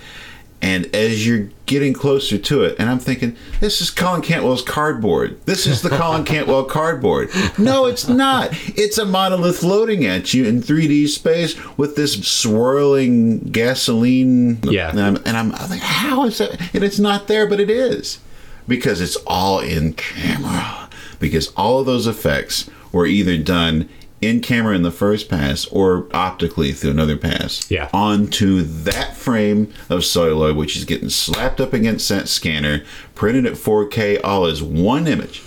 And 0.59 0.93
as 0.95 1.27
you're 1.27 1.49
getting 1.67 1.93
closer 1.93 2.37
to 2.37 2.63
it, 2.63 2.75
and 2.79 2.89
I'm 2.89 2.97
thinking, 2.97 3.35
this 3.59 3.79
is 3.79 3.91
Colin 3.91 4.23
Cantwell's 4.23 4.63
cardboard. 4.63 5.39
This 5.45 5.67
is 5.67 5.83
the 5.83 5.89
Colin 5.89 6.23
Cantwell 6.23 6.63
cardboard. 6.65 7.29
No, 7.59 7.85
it's 7.85 8.07
not. 8.07 8.49
It's 8.75 8.97
a 8.97 9.05
monolith 9.05 9.59
floating 9.59 10.05
at 10.05 10.33
you 10.33 10.45
in 10.45 10.61
3D 10.61 11.09
space 11.09 11.55
with 11.77 11.95
this 11.95 12.27
swirling 12.27 13.39
gasoline. 13.51 14.59
Yeah. 14.63 14.89
And 14.89 14.99
I'm, 14.99 15.15
and 15.17 15.37
I'm, 15.37 15.53
I'm 15.53 15.69
like, 15.69 15.81
how 15.81 16.25
is 16.25 16.39
that? 16.39 16.59
And 16.73 16.83
it's 16.83 16.99
not 16.99 17.27
there, 17.27 17.47
but 17.47 17.59
it 17.59 17.69
is. 17.69 18.19
Because 18.67 18.99
it's 18.99 19.17
all 19.27 19.59
in 19.59 19.93
camera. 19.93 20.89
Because 21.19 21.49
all 21.49 21.79
of 21.79 21.85
those 21.85 22.07
effects 22.07 22.67
were 22.91 23.05
either 23.05 23.37
done 23.37 23.89
in 24.21 24.39
camera 24.41 24.75
in 24.75 24.81
the 24.81 24.91
first 24.91 25.29
pass 25.29 25.65
or 25.67 26.07
optically 26.13 26.71
through 26.71 26.91
another 26.91 27.15
pass 27.17 27.69
Yeah. 27.69 27.89
onto 27.93 28.61
that 28.63 29.15
frame 29.15 29.71
of 29.89 30.03
celluloid, 30.05 30.55
which 30.55 30.75
is 30.75 30.85
getting 30.85 31.09
slapped 31.09 31.61
up 31.61 31.71
against 31.73 32.09
that 32.09 32.27
scanner, 32.27 32.83
printed 33.15 33.45
at 33.45 33.53
4K, 33.53 34.19
all 34.23 34.45
as 34.45 34.61
one 34.63 35.07
image. 35.07 35.43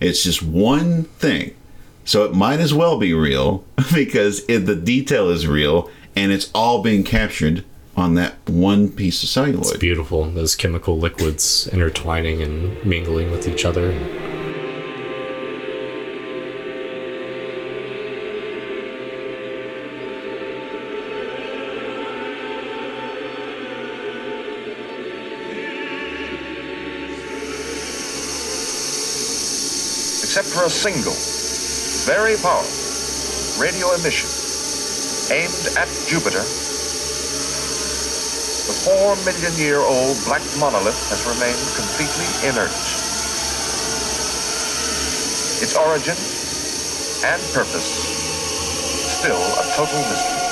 It's 0.00 0.22
just 0.22 0.42
one 0.42 1.04
thing. 1.18 1.54
So 2.04 2.24
it 2.24 2.34
might 2.34 2.60
as 2.60 2.74
well 2.74 2.98
be 2.98 3.14
real 3.14 3.64
because 3.94 4.44
it, 4.48 4.60
the 4.66 4.76
detail 4.76 5.30
is 5.30 5.46
real 5.46 5.90
and 6.14 6.32
it's 6.32 6.50
all 6.54 6.82
being 6.82 7.02
captured 7.02 7.64
on 7.96 8.14
that 8.14 8.34
one 8.46 8.90
piece 8.90 9.22
of 9.22 9.28
celluloid. 9.30 9.66
It's 9.68 9.76
beautiful. 9.78 10.26
Those 10.30 10.54
chemical 10.54 10.98
liquids 10.98 11.66
intertwining 11.72 12.42
and 12.42 12.84
mingling 12.84 13.30
with 13.30 13.48
each 13.48 13.64
other. 13.64 13.92
A 30.66 30.70
single, 30.70 31.14
very 32.10 32.34
powerful 32.42 32.74
radio 33.62 33.86
emission 33.94 34.26
aimed 35.30 35.78
at 35.78 35.86
Jupiter. 36.08 36.42
The 38.66 38.74
four 38.82 39.14
million 39.22 39.54
year 39.62 39.78
old 39.78 40.18
black 40.24 40.42
monolith 40.58 40.98
has 41.06 41.22
remained 41.22 41.62
completely 41.78 42.26
inert. 42.50 42.74
Its 45.62 45.76
origin 45.78 46.18
and 47.30 47.40
purpose 47.54 47.86
still 49.06 49.38
a 49.38 49.62
total 49.78 50.02
mystery. 50.10 50.42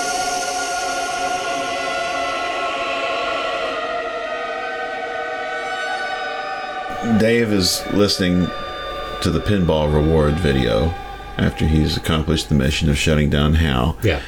Dave 7.19 7.53
is 7.53 7.85
listening 7.93 8.49
to 9.25 9.31
the 9.31 9.41
pinball 9.41 9.91
reward 9.91 10.35
video 10.35 10.89
after 11.39 11.67
he's 11.67 11.97
accomplished 11.97 12.51
the 12.51 12.55
mission 12.55 12.91
of 12.91 12.99
shutting 12.99 13.31
down 13.31 13.55
Hal. 13.55 13.97
Yeah. 14.03 14.21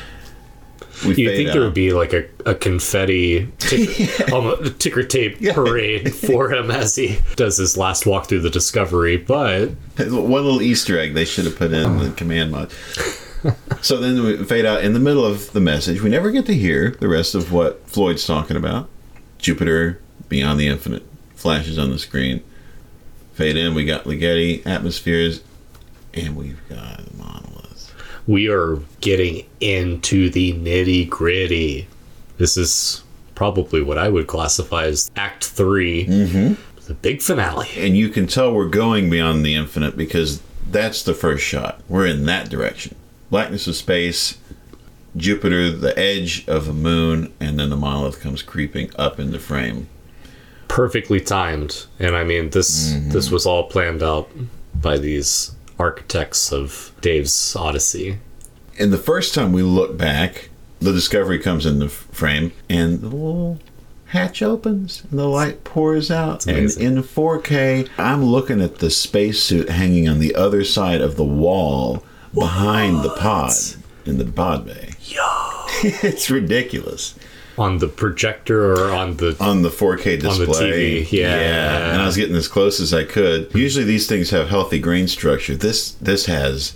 You'd 1.04 1.16
think 1.16 1.52
there 1.52 1.60
would 1.60 1.74
be 1.74 1.92
like 1.92 2.14
a, 2.14 2.24
a 2.46 2.54
confetti 2.54 3.52
tick, 3.58 4.10
almost 4.32 4.80
ticker 4.80 5.02
tape 5.02 5.38
parade 5.52 6.14
for 6.14 6.50
him 6.50 6.70
as 6.70 6.96
he 6.96 7.18
does 7.36 7.58
his 7.58 7.76
last 7.76 8.06
walk 8.06 8.26
through 8.26 8.40
the 8.40 8.48
Discovery, 8.48 9.18
but 9.18 9.72
One 9.98 10.30
little 10.44 10.62
Easter 10.62 10.98
egg 10.98 11.12
they 11.12 11.26
should 11.26 11.44
have 11.44 11.56
put 11.58 11.74
in 11.74 11.98
the 11.98 12.10
command 12.12 12.52
mod. 12.52 12.72
so 13.82 13.98
then 13.98 14.24
we 14.24 14.42
fade 14.44 14.64
out 14.64 14.82
in 14.82 14.94
the 14.94 14.98
middle 14.98 15.26
of 15.26 15.52
the 15.52 15.60
message. 15.60 16.00
We 16.00 16.08
never 16.08 16.30
get 16.30 16.46
to 16.46 16.54
hear 16.54 16.96
the 17.00 17.08
rest 17.08 17.34
of 17.34 17.52
what 17.52 17.86
Floyd's 17.86 18.26
talking 18.26 18.56
about. 18.56 18.88
Jupiter, 19.36 20.00
beyond 20.30 20.58
the 20.58 20.68
infinite, 20.68 21.02
flashes 21.34 21.78
on 21.78 21.90
the 21.90 21.98
screen. 21.98 22.42
Fade 23.36 23.58
in, 23.58 23.74
we 23.74 23.84
got 23.84 24.04
Ligeti, 24.04 24.66
atmospheres, 24.66 25.42
and 26.14 26.34
we've 26.34 26.58
got 26.70 27.04
the 27.04 27.16
monoliths. 27.18 27.92
we 28.26 28.48
are 28.48 28.78
getting 29.02 29.44
into 29.60 30.30
the 30.30 30.54
nitty 30.54 31.06
gritty. 31.10 31.86
This 32.38 32.56
is 32.56 33.02
probably 33.34 33.82
what 33.82 33.98
I 33.98 34.08
would 34.08 34.26
classify 34.26 34.84
as 34.84 35.10
Act 35.16 35.44
3, 35.44 36.06
mm-hmm. 36.06 36.84
the 36.86 36.94
big 36.94 37.20
finale. 37.20 37.68
And 37.76 37.94
you 37.94 38.08
can 38.08 38.26
tell 38.26 38.54
we're 38.54 38.70
going 38.70 39.10
beyond 39.10 39.44
the 39.44 39.54
infinite 39.54 39.98
because 39.98 40.40
that's 40.70 41.02
the 41.02 41.12
first 41.12 41.44
shot. 41.44 41.82
We're 41.90 42.06
in 42.06 42.24
that 42.24 42.48
direction. 42.48 42.96
Blackness 43.28 43.66
of 43.66 43.76
space, 43.76 44.38
Jupiter, 45.14 45.70
the 45.70 45.98
edge 45.98 46.48
of 46.48 46.64
the 46.64 46.72
moon, 46.72 47.34
and 47.38 47.60
then 47.60 47.68
the 47.68 47.76
monolith 47.76 48.18
comes 48.18 48.40
creeping 48.40 48.90
up 48.96 49.20
into 49.20 49.38
frame. 49.38 49.88
Perfectly 50.76 51.22
timed. 51.22 51.86
And 51.98 52.14
I 52.14 52.22
mean, 52.22 52.50
this 52.50 52.92
mm-hmm. 52.92 53.08
this 53.08 53.30
was 53.30 53.46
all 53.46 53.64
planned 53.64 54.02
out 54.02 54.28
by 54.74 54.98
these 54.98 55.52
architects 55.78 56.52
of 56.52 56.92
Dave's 57.00 57.56
Odyssey. 57.56 58.18
And 58.78 58.92
the 58.92 58.98
first 58.98 59.34
time 59.34 59.52
we 59.52 59.62
look 59.62 59.96
back, 59.96 60.50
the 60.80 60.92
discovery 60.92 61.38
comes 61.38 61.64
in 61.64 61.78
the 61.78 61.88
frame, 61.88 62.52
and 62.68 63.00
the 63.00 63.08
little 63.08 63.58
hatch 64.08 64.42
opens, 64.42 65.02
and 65.10 65.18
the 65.18 65.28
light 65.28 65.64
pours 65.64 66.10
out. 66.10 66.46
And 66.46 66.70
in 66.76 67.02
4K, 67.02 67.88
I'm 67.96 68.22
looking 68.22 68.60
at 68.60 68.76
the 68.76 68.90
spacesuit 68.90 69.70
hanging 69.70 70.10
on 70.10 70.18
the 70.18 70.34
other 70.34 70.62
side 70.62 71.00
of 71.00 71.16
the 71.16 71.24
wall 71.24 72.04
behind 72.34 73.02
the 73.02 73.14
pod 73.16 73.54
in 74.04 74.18
the 74.18 74.26
pod 74.26 74.66
bay. 74.66 74.90
Yo, 75.00 75.22
it's 75.82 76.28
ridiculous 76.28 77.14
On 77.58 77.78
the 77.78 77.88
projector 77.88 78.72
or 78.74 78.90
on 78.90 79.16
the 79.16 79.36
on 79.40 79.62
the 79.62 79.70
4K 79.70 80.22
On 80.28 80.38
the 80.38 80.46
display. 80.46 81.02
TV, 81.04 81.12
yeah. 81.12 81.92
and 81.92 82.02
I 82.02 82.06
was 82.06 82.16
getting 82.16 82.36
as 82.36 82.48
close 82.48 82.80
as 82.80 82.92
I 82.92 83.04
could. 83.04 83.54
Usually 83.54 83.84
these 83.84 84.06
things 84.06 84.30
have 84.30 84.48
healthy 84.48 84.78
grain 84.78 85.08
structure. 85.08 85.54
This 85.56 85.92
this 85.92 86.26
has 86.26 86.74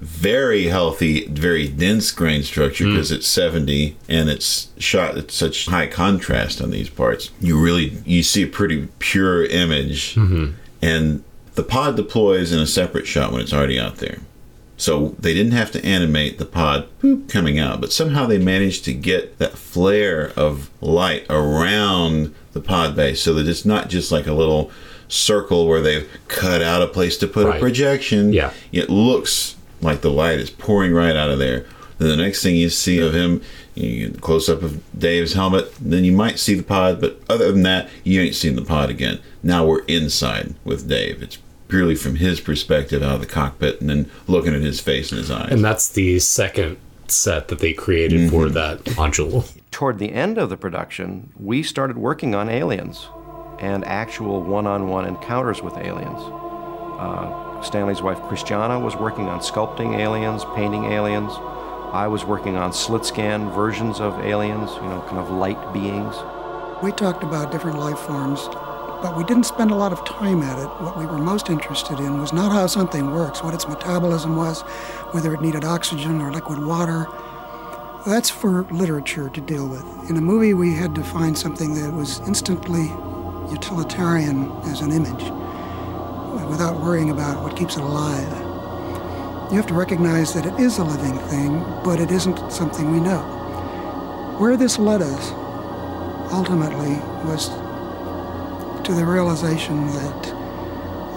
very 0.00 0.66
healthy, 0.66 1.26
very 1.26 1.66
dense 1.68 2.12
grain 2.12 2.42
structure 2.44 2.84
Hmm. 2.84 2.92
because 2.92 3.10
it's 3.10 3.26
70 3.26 3.96
and 4.08 4.28
it's 4.28 4.68
shot 4.78 5.18
at 5.18 5.30
such 5.32 5.66
high 5.66 5.86
contrast 5.88 6.60
on 6.62 6.70
these 6.70 6.88
parts. 6.88 7.30
You 7.40 7.58
really 7.60 7.98
you 8.04 8.22
see 8.22 8.42
a 8.42 8.46
pretty 8.46 8.88
pure 9.00 9.44
image, 9.44 10.14
Mm-hmm. 10.14 10.52
and 10.82 11.24
the 11.54 11.64
pod 11.64 11.96
deploys 11.96 12.52
in 12.52 12.60
a 12.60 12.66
separate 12.66 13.06
shot 13.08 13.32
when 13.32 13.40
it's 13.40 13.52
already 13.52 13.78
out 13.80 13.96
there. 13.96 14.18
So 14.80 15.16
they 15.18 15.34
didn't 15.34 15.52
have 15.52 15.70
to 15.72 15.84
animate 15.84 16.38
the 16.38 16.44
pod 16.46 16.86
boop, 17.02 17.28
coming 17.28 17.58
out, 17.58 17.80
but 17.80 17.92
somehow 17.92 18.26
they 18.26 18.38
managed 18.38 18.84
to 18.86 18.94
get 18.94 19.38
that 19.38 19.58
flare 19.58 20.32
of 20.36 20.70
light 20.80 21.26
around 21.28 22.32
the 22.52 22.60
pod 22.60 22.94
base 22.96 23.20
so 23.20 23.34
that 23.34 23.46
it's 23.48 23.64
not 23.64 23.88
just 23.90 24.10
like 24.12 24.26
a 24.28 24.32
little 24.32 24.70
circle 25.08 25.66
where 25.66 25.80
they've 25.80 26.08
cut 26.28 26.62
out 26.62 26.80
a 26.80 26.86
place 26.86 27.16
to 27.18 27.26
put 27.26 27.46
Right. 27.46 27.56
a 27.56 27.60
projection. 27.60 28.32
Yeah. 28.32 28.52
It 28.72 28.88
looks 28.88 29.56
like 29.80 30.00
the 30.00 30.10
light 30.10 30.38
is 30.38 30.50
pouring 30.50 30.92
right 30.92 31.16
out 31.16 31.30
of 31.30 31.38
there. 31.40 31.66
Then 31.98 32.08
the 32.10 32.16
next 32.16 32.42
thing 32.44 32.54
you 32.54 32.68
see 32.68 33.00
of 33.00 33.12
him, 33.14 33.42
you 33.74 34.08
get 34.08 34.18
a 34.18 34.20
close 34.20 34.48
up 34.48 34.62
of 34.62 34.80
Dave's 34.96 35.32
helmet, 35.32 35.72
then 35.80 36.04
you 36.04 36.12
might 36.12 36.38
see 36.38 36.54
the 36.54 36.62
pod, 36.62 37.00
but 37.00 37.20
other 37.28 37.50
than 37.50 37.62
that, 37.64 37.88
you 38.04 38.20
ain't 38.20 38.36
seen 38.36 38.54
the 38.54 38.62
pod 38.62 38.90
again. 38.90 39.18
Now 39.42 39.66
we're 39.66 39.82
inside 39.86 40.54
with 40.64 40.88
Dave. 40.88 41.20
It's 41.22 41.38
purely 41.68 41.94
from 41.94 42.16
his 42.16 42.40
perspective 42.40 43.02
out 43.02 43.16
of 43.16 43.20
the 43.20 43.26
cockpit 43.26 43.80
and 43.80 43.88
then 43.90 44.10
looking 44.26 44.54
at 44.54 44.62
his 44.62 44.80
face 44.80 45.12
and 45.12 45.18
his 45.18 45.30
eyes. 45.30 45.50
and 45.52 45.64
that's 45.64 45.88
the 45.90 46.18
second 46.18 46.76
set 47.06 47.48
that 47.48 47.58
they 47.60 47.72
created 47.72 48.30
for 48.30 48.48
that 48.48 48.82
module. 48.84 49.50
Toward 49.70 49.98
the 49.98 50.12
end 50.12 50.38
of 50.38 50.50
the 50.50 50.56
production, 50.56 51.32
we 51.38 51.62
started 51.62 51.96
working 51.96 52.34
on 52.34 52.48
aliens 52.48 53.08
and 53.58 53.84
actual 53.84 54.42
one 54.42 54.66
on 54.66 54.88
one 54.88 55.06
encounters 55.06 55.62
with 55.62 55.76
aliens. 55.76 56.20
Uh, 56.98 57.60
Stanley's 57.62 58.02
wife 58.02 58.20
Christiana 58.22 58.78
was 58.78 58.96
working 58.96 59.26
on 59.26 59.40
sculpting 59.40 59.98
aliens, 59.98 60.44
painting 60.54 60.84
aliens. 60.86 61.32
I 61.92 62.06
was 62.06 62.24
working 62.24 62.56
on 62.56 62.72
slit 62.72 63.04
scan 63.04 63.50
versions 63.50 64.00
of 64.00 64.18
aliens, 64.20 64.70
you 64.74 64.82
know, 64.82 65.04
kind 65.06 65.18
of 65.18 65.30
light 65.30 65.72
beings. 65.72 66.14
We 66.82 66.92
talked 66.92 67.24
about 67.24 67.50
different 67.50 67.78
life 67.78 67.98
forms, 67.98 68.40
but 69.00 69.16
we 69.16 69.24
didn't 69.24 69.44
spend 69.44 69.70
a 69.70 69.74
lot 69.74 69.92
of 69.92 70.04
time 70.04 70.42
at 70.42 70.58
it. 70.58 70.66
What 70.82 70.98
we 70.98 71.06
were 71.06 71.18
most 71.18 71.50
interested 71.50 72.00
in 72.00 72.20
was 72.20 72.32
not 72.32 72.50
how 72.50 72.66
something 72.66 73.12
works, 73.12 73.42
what 73.42 73.54
its 73.54 73.68
metabolism 73.68 74.36
was, 74.36 74.62
whether 75.12 75.32
it 75.32 75.40
needed 75.40 75.64
oxygen 75.64 76.20
or 76.20 76.32
liquid 76.32 76.64
water. 76.64 77.06
That's 78.06 78.30
for 78.30 78.62
literature 78.70 79.28
to 79.28 79.40
deal 79.40 79.68
with. 79.68 79.84
In 80.10 80.16
a 80.16 80.20
movie, 80.20 80.54
we 80.54 80.74
had 80.74 80.94
to 80.96 81.04
find 81.04 81.36
something 81.36 81.74
that 81.74 81.92
was 81.92 82.20
instantly 82.26 82.86
utilitarian 83.52 84.50
as 84.64 84.80
an 84.80 84.92
image, 84.92 85.24
without 86.48 86.80
worrying 86.80 87.10
about 87.10 87.42
what 87.42 87.56
keeps 87.56 87.76
it 87.76 87.82
alive. 87.82 88.28
You 89.50 89.56
have 89.56 89.66
to 89.68 89.74
recognize 89.74 90.34
that 90.34 90.44
it 90.44 90.58
is 90.60 90.78
a 90.78 90.84
living 90.84 91.18
thing, 91.28 91.60
but 91.84 92.00
it 92.00 92.10
isn't 92.10 92.50
something 92.50 92.90
we 92.90 93.00
know. 93.00 93.20
Where 94.38 94.56
this 94.56 94.78
led 94.78 95.02
us, 95.02 95.32
ultimately, 96.32 96.94
was 97.24 97.48
to 98.88 98.94
the 98.94 99.04
realization 99.04 99.86
that 99.88 100.34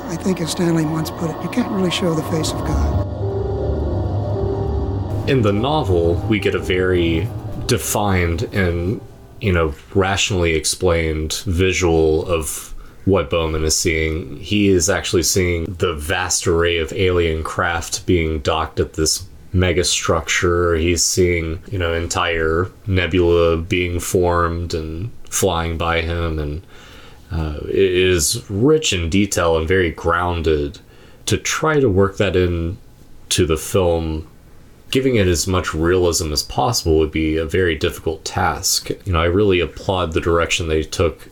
I 0.07 0.17
think, 0.17 0.41
as 0.41 0.51
Stanley 0.51 0.85
once 0.85 1.09
put 1.09 1.29
it, 1.29 1.41
you 1.41 1.49
can't 1.49 1.71
really 1.71 1.89
show 1.89 2.13
the 2.13 2.23
face 2.23 2.51
of 2.51 2.59
God. 2.59 3.07
in 5.31 5.41
the 5.43 5.53
novel, 5.53 6.15
we 6.27 6.39
get 6.39 6.55
a 6.55 6.59
very 6.59 7.27
defined 7.65 8.43
and, 8.53 8.99
you 9.39 9.53
know, 9.53 9.73
rationally 9.95 10.53
explained 10.53 11.33
visual 11.45 12.25
of 12.29 12.73
what 13.05 13.29
Bowman 13.29 13.63
is 13.63 13.77
seeing. 13.77 14.37
He 14.37 14.67
is 14.67 14.89
actually 14.89 15.23
seeing 15.23 15.65
the 15.65 15.95
vast 15.95 16.47
array 16.47 16.77
of 16.77 16.91
alien 16.91 17.43
craft 17.43 18.05
being 18.05 18.39
docked 18.39 18.79
at 18.79 18.93
this 18.93 19.25
mega 19.53 19.83
structure. 19.85 20.75
He's 20.75 21.03
seeing, 21.03 21.61
you 21.71 21.79
know, 21.79 21.93
entire 21.93 22.69
nebula 22.85 23.57
being 23.57 23.99
formed 23.99 24.73
and 24.73 25.11
flying 25.29 25.77
by 25.77 26.01
him. 26.01 26.39
And 26.39 26.61
uh, 27.31 27.59
is 27.65 28.43
rich 28.49 28.93
in 28.93 29.09
detail 29.09 29.57
and 29.57 29.67
very 29.67 29.91
grounded. 29.91 30.79
To 31.27 31.37
try 31.37 31.79
to 31.79 31.89
work 31.89 32.17
that 32.17 32.35
in 32.35 32.77
to 33.29 33.45
the 33.45 33.57
film 33.57 34.27
giving 34.89 35.15
it 35.15 35.27
as 35.27 35.47
much 35.47 35.73
realism 35.73 36.31
as 36.33 36.43
possible 36.43 36.99
would 36.99 37.11
be 37.11 37.37
a 37.37 37.45
very 37.45 37.75
difficult 37.75 38.25
task. 38.25 38.89
You 39.05 39.13
know, 39.13 39.21
I 39.21 39.25
really 39.25 39.61
applaud 39.61 40.11
the 40.11 40.19
direction 40.19 40.67
they 40.67 40.83
took. 40.83 41.29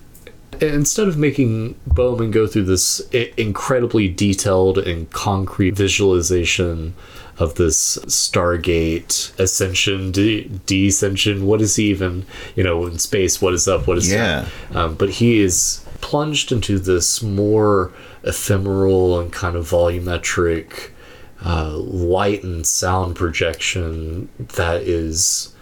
Instead 0.61 1.07
of 1.07 1.17
making 1.17 1.75
Bowman 1.85 2.31
go 2.31 2.47
through 2.47 2.63
this 2.65 3.01
incredibly 3.37 4.07
detailed 4.07 4.77
and 4.77 5.09
concrete 5.11 5.71
visualization 5.71 6.95
of 7.37 7.55
this 7.55 7.97
Stargate 8.07 9.37
ascension, 9.39 10.11
de- 10.11 10.45
descension, 10.65 11.41
what 11.43 11.61
is 11.61 11.75
he 11.75 11.85
even, 11.89 12.25
you 12.55 12.63
know, 12.63 12.85
in 12.85 12.99
space, 12.99 13.41
what 13.41 13.53
is 13.53 13.67
up, 13.67 13.87
what 13.87 13.97
is 13.97 14.11
Yeah. 14.11 14.47
down? 14.71 14.77
Um, 14.83 14.95
but 14.95 15.09
he 15.09 15.39
is 15.39 15.81
plunged 16.01 16.51
into 16.51 16.79
this 16.79 17.21
more 17.21 17.91
ephemeral 18.23 19.19
and 19.19 19.31
kind 19.31 19.55
of 19.55 19.69
volumetric 19.69 20.91
uh, 21.45 21.77
light 21.77 22.43
and 22.43 22.65
sound 22.67 23.15
projection 23.15 24.29
that 24.37 24.81
is 24.81 25.53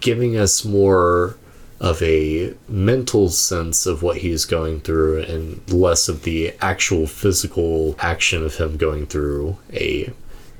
giving 0.00 0.36
us 0.36 0.64
more 0.64 1.36
of 1.80 2.02
a 2.02 2.54
mental 2.68 3.28
sense 3.28 3.86
of 3.86 4.02
what 4.02 4.18
he's 4.18 4.44
going 4.44 4.80
through 4.80 5.22
and 5.22 5.70
less 5.70 6.08
of 6.08 6.22
the 6.22 6.54
actual 6.60 7.06
physical 7.06 7.94
action 7.98 8.42
of 8.44 8.56
him 8.56 8.76
going 8.76 9.06
through 9.06 9.56
a 9.72 10.10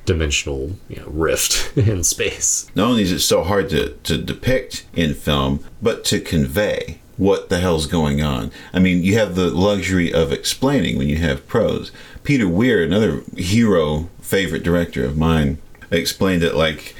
dimensional 0.04 0.72
you 0.88 0.96
know, 0.96 1.06
rift 1.08 1.76
in 1.76 2.04
space. 2.04 2.70
Not 2.74 2.88
only 2.88 3.02
is 3.02 3.12
it 3.12 3.20
so 3.20 3.42
hard 3.42 3.70
to, 3.70 3.90
to 4.04 4.18
depict 4.18 4.86
in 4.94 5.14
film, 5.14 5.64
but 5.82 6.04
to 6.06 6.20
convey 6.20 7.00
what 7.16 7.48
the 7.48 7.60
hell's 7.60 7.86
going 7.86 8.22
on. 8.22 8.50
I 8.72 8.78
mean, 8.78 9.02
you 9.02 9.14
have 9.18 9.34
the 9.34 9.50
luxury 9.50 10.12
of 10.12 10.32
explaining 10.32 10.98
when 10.98 11.08
you 11.08 11.16
have 11.16 11.46
prose. 11.46 11.90
Peter 12.22 12.48
Weir, 12.48 12.82
another 12.82 13.22
hero 13.36 14.10
favorite 14.20 14.62
director 14.62 15.04
of 15.04 15.16
mine, 15.16 15.58
explained 15.90 16.42
it 16.42 16.54
like 16.54 16.94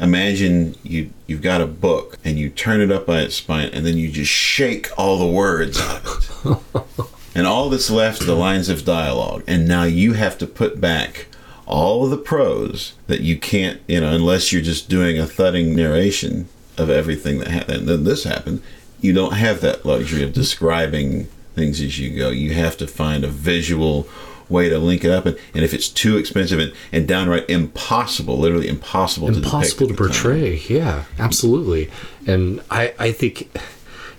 imagine 0.00 0.74
you 0.82 1.10
you've 1.26 1.42
got 1.42 1.60
a 1.60 1.66
book 1.66 2.18
and 2.24 2.38
you 2.38 2.48
turn 2.48 2.80
it 2.80 2.90
up 2.90 3.06
by 3.06 3.20
its 3.20 3.36
spine 3.36 3.68
and 3.72 3.86
then 3.86 3.96
you 3.96 4.10
just 4.10 4.30
shake 4.30 4.88
all 4.98 5.18
the 5.18 5.26
words 5.26 5.78
out 5.80 6.04
of 6.04 6.64
it. 6.74 7.06
and 7.34 7.46
all 7.46 7.70
that's 7.70 7.90
left 7.90 8.22
are 8.22 8.26
the 8.26 8.34
lines 8.34 8.68
of 8.68 8.84
dialogue. 8.84 9.44
And 9.46 9.68
now 9.68 9.84
you 9.84 10.14
have 10.14 10.38
to 10.38 10.46
put 10.46 10.80
back 10.80 11.26
all 11.66 12.04
of 12.04 12.10
the 12.10 12.18
prose 12.18 12.94
that 13.06 13.20
you 13.20 13.38
can't, 13.38 13.80
you 13.86 14.00
know, 14.00 14.12
unless 14.12 14.52
you're 14.52 14.62
just 14.62 14.88
doing 14.88 15.18
a 15.18 15.26
thudding 15.26 15.74
narration 15.74 16.48
of 16.76 16.90
everything 16.90 17.38
that 17.38 17.48
happened. 17.48 17.80
And 17.80 17.88
then 17.88 18.04
this 18.04 18.24
happened. 18.24 18.62
You 19.02 19.12
don't 19.12 19.34
have 19.34 19.60
that 19.60 19.84
luxury 19.84 20.22
of 20.22 20.32
describing 20.32 21.24
things 21.54 21.80
as 21.80 21.98
you 21.98 22.16
go. 22.16 22.30
You 22.30 22.54
have 22.54 22.78
to 22.78 22.86
find 22.86 23.24
a 23.24 23.28
visual 23.28 24.08
way 24.48 24.68
to 24.68 24.78
link 24.78 25.04
it 25.04 25.10
up. 25.10 25.26
And, 25.26 25.36
and 25.54 25.64
if 25.64 25.74
it's 25.74 25.88
too 25.88 26.16
expensive 26.16 26.60
and, 26.60 26.72
and 26.92 27.08
downright 27.08 27.48
impossible, 27.50 28.38
literally 28.38 28.68
impossible, 28.68 29.28
impossible 29.28 29.88
to, 29.88 29.94
to 29.94 30.02
the 30.02 30.08
time. 30.08 30.22
portray 30.22 30.56
yeah 30.68 31.04
absolutely 31.18 31.90
and 32.26 32.62
i 32.70 32.94
i 32.98 33.10
think 33.10 33.50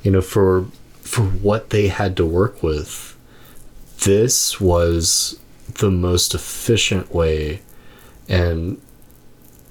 you 0.02 0.12
know 0.12 0.22
for 0.22 0.66
for 1.02 1.22
what 1.22 1.70
they 1.70 1.88
had 1.88 2.18
to 2.18 2.26
work 2.26 2.62
with 2.64 3.16
this 4.04 4.60
was 4.60 5.40
the 5.80 5.92
most 5.92 6.34
efficient 6.34 7.14
way 7.14 7.62
and 8.28 8.82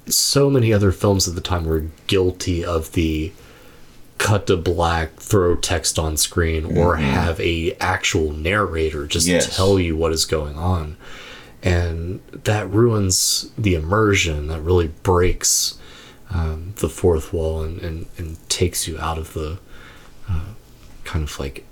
so 0.07 0.51
many 0.51 0.73
other 0.73 0.93
films 0.93 1.29
at 1.29 1.35
the 1.35 1.41
time 1.41 1.65
were 1.65 1.87
guilty 2.07 2.65
of 2.65 2.93
the 2.93 3.33
cut 4.19 4.47
to 4.47 4.57
black 4.57 5.17
throw 5.17 5.55
text 5.57 5.99
on 5.99 6.17
screen 6.17 6.65
or 6.79 6.97
Mhm. 6.97 7.01
have 7.01 7.41
a 7.41 7.73
actual 7.81 8.33
narrator 8.33 9.07
just 9.07 9.27
Yes. 9.27 9.57
tell 9.57 9.79
you 9.81 9.97
what 9.97 10.13
is 10.13 10.25
going 10.25 10.57
on 10.57 10.97
and 11.63 12.21
that 12.45 12.71
ruins 12.71 13.51
the 13.59 13.75
immersion 13.75 14.47
that 14.49 14.61
really 14.61 14.89
breaks 15.03 15.75
um, 16.31 16.73
the 16.77 16.89
fourth 16.89 17.33
wall 17.33 17.63
and, 17.63 17.79
and, 17.81 18.07
and 18.17 18.49
takes 18.49 18.89
you 18.89 18.99
out 18.99 19.19
of 19.19 19.35
the 19.35 19.59
uh, 20.31 20.41
kind 21.05 21.25
of 21.25 21.39
like 21.39 21.67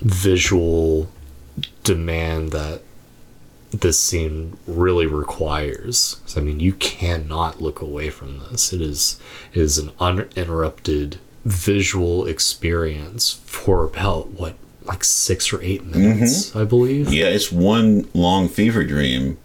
visual 0.00 1.08
demand 1.84 2.50
that 2.52 2.82
this 3.70 3.98
scene 3.98 4.56
really 4.66 5.06
requires. 5.06 6.16
So, 6.26 6.40
I 6.40 6.44
mean, 6.44 6.60
you 6.60 6.72
cannot 6.74 7.62
look 7.62 7.80
away 7.80 8.10
from 8.10 8.40
this. 8.50 8.72
It 8.72 8.80
is 8.82 9.18
it 9.54 9.60
is 9.60 9.78
an 9.78 9.92
uninterrupted 10.00 11.18
visual 11.44 12.26
experience 12.26 13.40
for 13.46 13.84
about 13.84 14.28
what 14.30 14.54
like 14.84 15.04
six 15.04 15.52
or 15.52 15.62
eight 15.62 15.84
minutes, 15.84 16.54
I 16.56 16.64
believe. 16.64 17.12
Yeah, 17.12 17.26
it's 17.26 17.52
one 17.52 18.08
long 18.14 18.48
fever 18.48 18.84
dream. 18.84 19.38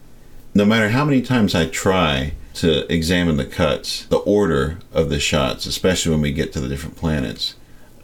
No 0.55 0.65
matter 0.65 0.89
how 0.89 1.05
many 1.05 1.21
times 1.21 1.53
I 1.53 1.67
try 1.67 2.33
to 2.55 2.91
examine 2.91 3.37
the 3.37 3.45
cuts, 3.45 4.05
the 4.07 4.17
order 4.17 4.79
of 4.91 5.09
the 5.09 5.19
shots, 5.19 5.67
especially 5.67 6.11
when 6.11 6.21
we 6.21 6.31
get 6.31 6.51
to 6.53 6.59
the 6.59 6.67
different 6.67 6.95
planets, 6.97 7.53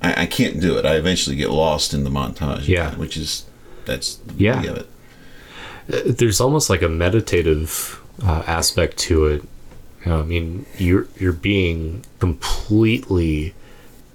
I, 0.02 0.24
I 0.24 0.26
can't 0.28 0.60
do 0.62 0.78
it. 0.78 0.86
I 0.86 0.96
eventually 0.96 1.36
get 1.36 1.50
lost 1.50 1.92
in 1.94 2.04
the 2.04 2.12
montage. 2.12 2.68
Yeah. 2.68 2.94
which 2.96 3.18
is 3.18 3.46
that's 3.86 4.16
the 4.18 4.34
Yeah. 4.38 4.62
of 4.64 4.78
it. 4.78 4.90
Uh, 5.92 6.12
there's 6.14 6.40
almost 6.40 6.70
like 6.70 6.84
a 6.84 6.90
meditative 6.90 8.00
uh, 8.24 8.44
aspect 8.46 8.98
to 8.98 9.26
it. 9.26 9.44
I 10.06 10.22
mean, 10.22 10.66
you're 10.78 11.08
you're 11.20 11.34
being 11.34 12.04
completely 12.20 13.54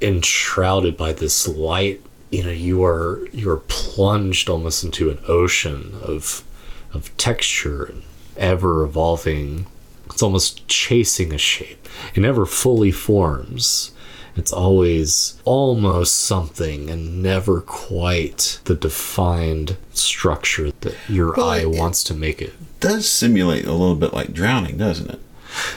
enshrouded 0.00 0.96
by 0.96 1.12
this 1.12 1.46
light. 1.48 2.00
You 2.30 2.44
know, 2.44 2.50
you 2.50 2.84
are 2.84 3.26
you 3.32 3.50
are 3.50 3.62
plunged 3.68 4.48
almost 4.48 4.84
into 4.84 5.10
an 5.10 5.18
ocean 5.26 5.94
of 6.02 6.44
of 6.92 7.14
texture 7.16 7.84
and 7.84 8.02
ever 8.36 8.82
evolving. 8.82 9.66
It's 10.06 10.22
almost 10.22 10.66
chasing 10.68 11.32
a 11.32 11.38
shape. 11.38 11.86
It 12.14 12.20
never 12.20 12.46
fully 12.46 12.90
forms. 12.90 13.92
It's 14.36 14.52
always 14.52 15.40
almost 15.44 16.16
something 16.16 16.88
and 16.90 17.22
never 17.22 17.60
quite 17.60 18.60
the 18.64 18.76
defined 18.76 19.76
structure 19.92 20.70
that 20.80 20.94
your 21.08 21.34
Well, 21.36 21.48
eye 21.50 21.64
wants 21.64 22.04
to 22.04 22.14
make 22.14 22.40
it. 22.40 22.52
Does 22.78 23.08
simulate 23.08 23.64
a 23.64 23.72
little 23.72 23.96
bit 23.96 24.12
like 24.14 24.32
drowning, 24.32 24.76
doesn't 24.76 25.10
it? 25.10 25.20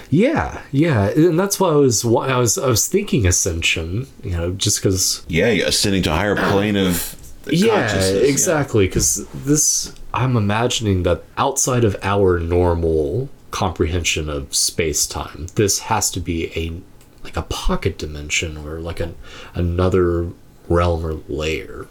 Yeah, 0.09 0.61
yeah, 0.71 1.09
and 1.09 1.39
that's 1.39 1.59
why 1.59 1.69
I 1.69 1.75
was 1.75 2.03
why 2.03 2.27
I 2.29 2.37
was 2.37 2.57
I 2.57 2.67
was 2.67 2.87
thinking 2.87 3.25
ascension, 3.25 4.07
you 4.23 4.31
know, 4.31 4.51
just 4.51 4.81
because 4.81 5.25
Yeah, 5.27 5.47
ascending 5.47 6.03
to 6.03 6.11
a 6.11 6.15
higher 6.15 6.35
plane 6.35 6.75
of 6.75 7.15
yeah, 7.47 7.99
exactly. 8.01 8.87
Because 8.87 9.25
this, 9.33 9.93
I'm 10.13 10.37
imagining 10.37 11.03
that 11.03 11.23
outside 11.37 11.83
of 11.83 11.95
our 12.03 12.39
normal 12.39 13.29
comprehension 13.51 14.29
of 14.29 14.55
space 14.55 15.05
time, 15.05 15.47
this 15.55 15.79
has 15.79 16.11
to 16.11 16.19
be 16.19 16.51
a 16.55 16.81
like 17.23 17.37
a 17.37 17.43
pocket 17.43 17.97
dimension 17.97 18.57
or 18.57 18.79
like 18.79 18.99
an 18.99 19.15
another 19.53 20.29
realm 20.67 21.05
or 21.05 21.13
layer 21.27 21.87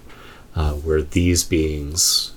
uh, 0.54 0.72
where 0.72 1.02
these 1.02 1.44
beings 1.44 2.32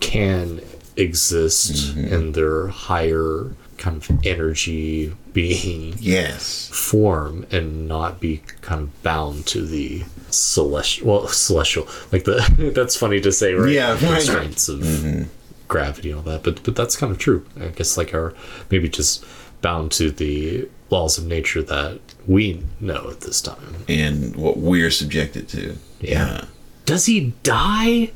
can 0.00 0.60
exist 0.96 1.94
in 1.96 2.32
their 2.32 2.68
higher 2.68 3.50
kind 3.78 3.96
of 3.96 4.10
energy 4.26 5.14
being 5.32 5.94
Yes. 5.98 6.68
form 6.72 7.46
and 7.50 7.86
not 7.88 8.20
be 8.20 8.42
kind 8.62 8.82
of 8.82 9.02
bound 9.02 9.46
to 9.48 9.62
the 9.66 10.04
celestial 10.30 11.06
well 11.08 11.28
celestial 11.28 11.86
like 12.12 12.24
the 12.24 12.72
that's 12.74 12.96
funny 12.96 13.20
to 13.20 13.32
say 13.32 13.54
right 13.54 13.72
Yeah, 13.72 13.92
right. 13.92 13.98
constraints 14.00 14.68
of 14.68 14.80
mm-hmm. 14.80 15.22
gravity 15.68 16.10
and 16.10 16.18
all 16.18 16.24
that 16.24 16.42
but 16.42 16.62
but 16.62 16.74
that's 16.76 16.96
kind 16.96 17.12
of 17.12 17.18
true 17.18 17.46
i 17.60 17.68
guess 17.68 17.96
like 17.96 18.12
our 18.14 18.34
maybe 18.70 18.88
just 18.88 19.24
bound 19.62 19.92
to 19.92 20.10
the 20.10 20.68
laws 20.90 21.18
of 21.18 21.26
nature 21.26 21.62
that 21.62 21.98
we 22.26 22.62
know 22.80 23.08
at 23.10 23.20
this 23.22 23.40
time 23.40 23.84
And 23.88 24.36
what 24.36 24.56
we're 24.58 24.90
subjected 24.90 25.48
to. 25.50 25.76
Yeah. 26.00 26.44
does 26.84 27.06
he 27.06 27.32
die 27.42 28.10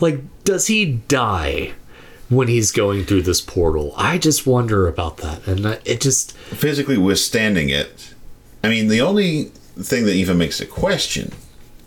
like 0.00 0.20
does 0.44 0.66
he 0.68 0.84
die 1.08 1.72
when 2.28 2.48
he's 2.48 2.72
going 2.72 3.04
through 3.04 3.22
this 3.22 3.40
portal 3.40 3.92
i 3.96 4.18
just 4.18 4.46
wonder 4.46 4.88
about 4.88 5.18
that 5.18 5.46
and 5.46 5.64
it 5.84 6.00
just 6.00 6.36
physically 6.36 6.96
withstanding 6.96 7.68
it. 7.68 8.14
I 8.62 8.68
mean, 8.68 8.88
the 8.88 9.00
only 9.00 9.44
thing 9.78 10.04
that 10.06 10.14
even 10.14 10.38
makes 10.38 10.60
a 10.60 10.66
question 10.66 11.32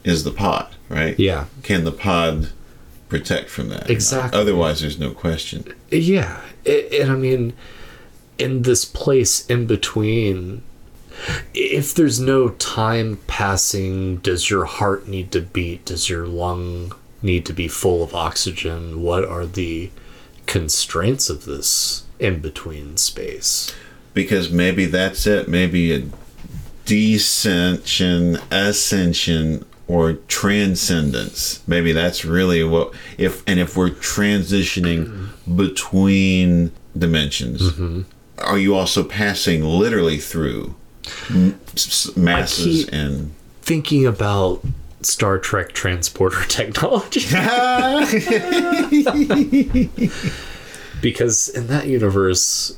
is 0.03 0.23
the 0.23 0.31
pod, 0.31 0.73
right? 0.87 1.17
Yeah. 1.19 1.45
Can 1.63 1.83
the 1.83 1.91
pod 1.91 2.51
protect 3.09 3.49
from 3.49 3.69
that? 3.69 3.89
Exactly. 3.89 4.39
Otherwise, 4.39 4.81
there's 4.81 4.99
no 4.99 5.11
question. 5.11 5.73
Yeah, 5.89 6.41
and 6.65 7.11
I 7.11 7.15
mean, 7.15 7.53
in 8.37 8.61
this 8.61 8.85
place 8.85 9.45
in 9.47 9.65
between 9.65 10.63
if 11.53 11.93
there's 11.93 12.19
no 12.19 12.49
time 12.49 13.19
passing 13.27 14.17
does 14.17 14.49
your 14.49 14.63
heart 14.63 15.05
need 15.05 15.33
to 15.33 15.41
beat 15.41 15.83
does 15.83 16.09
your 16.09 16.25
lung 16.25 16.93
need 17.21 17.45
to 17.45 17.51
be 17.51 17.67
full 17.67 18.01
of 18.01 18.15
oxygen 18.15 19.01
what 19.01 19.25
are 19.25 19.45
the 19.45 19.89
constraints 20.49 21.29
of 21.29 21.45
this 21.45 22.05
in 22.17 22.39
between 22.39 22.97
space 22.97 23.71
because 24.15 24.49
maybe 24.49 24.85
that's 24.85 25.27
it. 25.27 25.47
Maybe 25.47 25.93
a 25.93 26.01
descension, 26.85 28.41
ascension, 28.51 29.63
or 29.87 30.13
transcendence. 30.27 31.61
Maybe 31.67 31.91
that's 31.91 32.25
really 32.25 32.63
what 32.63 32.93
if 33.19 33.43
and 33.47 33.59
if 33.59 33.77
we're 33.77 33.91
transitioning 33.91 35.29
between 35.55 36.71
dimensions, 36.97 37.61
Mm-hmm. 37.61 38.01
are 38.39 38.57
you 38.57 38.73
also 38.75 39.03
passing 39.03 39.63
literally 39.63 40.17
through 40.17 40.73
masses 42.15 42.87
and 42.89 43.33
thinking 43.61 44.05
about 44.07 44.63
Star 45.01 45.39
Trek 45.39 45.73
transporter 45.73 46.43
technology. 46.47 47.21
because 51.01 51.49
in 51.49 51.67
that 51.67 51.87
universe, 51.87 52.77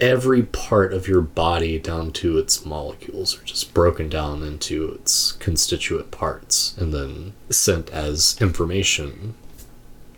every 0.00 0.42
part 0.42 0.92
of 0.92 1.08
your 1.08 1.20
body, 1.20 1.78
down 1.78 2.10
to 2.12 2.38
its 2.38 2.64
molecules, 2.64 3.38
are 3.38 3.44
just 3.44 3.74
broken 3.74 4.08
down 4.08 4.42
into 4.42 4.92
its 4.92 5.32
constituent 5.32 6.10
parts 6.10 6.76
and 6.78 6.94
then 6.94 7.34
sent 7.50 7.90
as 7.90 8.36
information 8.40 9.34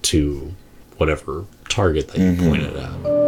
to 0.02 0.54
whatever 0.98 1.46
target 1.68 2.08
that 2.08 2.18
you 2.18 2.32
mm-hmm. 2.32 2.48
point 2.48 2.62
it 2.62 2.76
at. 2.76 3.19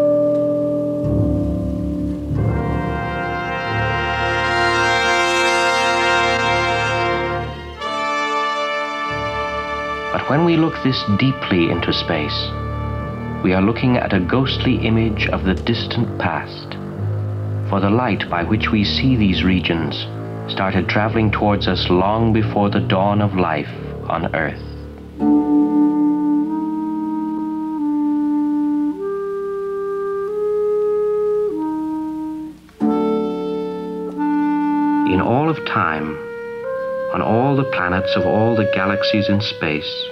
When 10.32 10.46
we 10.46 10.56
look 10.56 10.72
this 10.82 11.04
deeply 11.18 11.70
into 11.70 11.92
space, 11.92 12.48
we 13.44 13.52
are 13.52 13.60
looking 13.60 13.98
at 13.98 14.14
a 14.14 14.18
ghostly 14.18 14.76
image 14.76 15.26
of 15.26 15.44
the 15.44 15.52
distant 15.52 16.18
past. 16.18 16.72
For 17.68 17.80
the 17.80 17.90
light 17.90 18.30
by 18.30 18.42
which 18.42 18.70
we 18.72 18.82
see 18.82 19.14
these 19.14 19.44
regions 19.44 19.94
started 20.50 20.88
traveling 20.88 21.30
towards 21.30 21.68
us 21.68 21.86
long 21.90 22.32
before 22.32 22.70
the 22.70 22.80
dawn 22.80 23.20
of 23.20 23.34
life 23.34 23.68
on 24.08 24.34
Earth. 24.34 24.58
In 35.12 35.20
all 35.20 35.50
of 35.50 35.58
time, 35.66 36.16
on 37.12 37.20
all 37.20 37.54
the 37.54 37.70
planets 37.70 38.16
of 38.16 38.24
all 38.24 38.56
the 38.56 38.70
galaxies 38.74 39.28
in 39.28 39.42
space, 39.42 40.08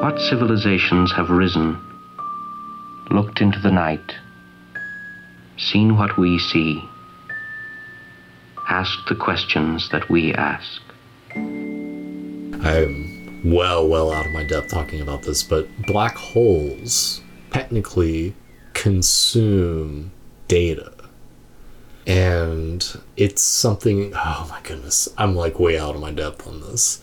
what 0.00 0.20
civilizations 0.20 1.10
have 1.12 1.30
risen, 1.30 1.80
looked 3.10 3.40
into 3.40 3.58
the 3.60 3.70
night, 3.70 4.14
seen 5.56 5.96
what 5.96 6.18
we 6.18 6.38
see, 6.38 6.86
asked 8.68 9.08
the 9.08 9.14
questions 9.14 9.88
that 9.90 10.08
we 10.10 10.34
ask? 10.34 10.82
I'm 11.34 13.42
well, 13.42 13.88
well 13.88 14.12
out 14.12 14.26
of 14.26 14.32
my 14.32 14.44
depth 14.44 14.68
talking 14.68 15.00
about 15.00 15.22
this, 15.22 15.42
but 15.42 15.66
black 15.86 16.14
holes 16.14 17.22
technically 17.50 18.34
consume 18.74 20.12
data. 20.46 20.92
And 22.06 22.86
it's 23.16 23.42
something, 23.42 24.12
oh 24.14 24.46
my 24.50 24.60
goodness, 24.62 25.08
I'm 25.16 25.34
like 25.34 25.58
way 25.58 25.78
out 25.78 25.94
of 25.94 26.00
my 26.00 26.12
depth 26.12 26.46
on 26.46 26.60
this. 26.60 27.00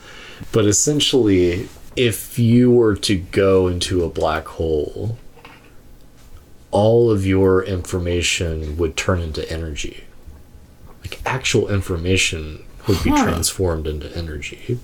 But 0.51 0.65
essentially, 0.65 1.67
if 1.95 2.39
you 2.39 2.71
were 2.71 2.95
to 2.95 3.15
go 3.15 3.67
into 3.67 4.03
a 4.03 4.09
black 4.09 4.47
hole, 4.47 5.17
all 6.71 7.11
of 7.11 7.25
your 7.25 7.63
information 7.63 8.77
would 8.77 8.97
turn 8.97 9.19
into 9.21 9.49
energy. 9.51 10.03
Like 11.01 11.21
actual 11.25 11.69
information 11.69 12.63
would 12.87 13.03
be 13.03 13.09
Huh. 13.11 13.23
transformed 13.23 13.87
into 13.87 14.15
energy 14.17 14.79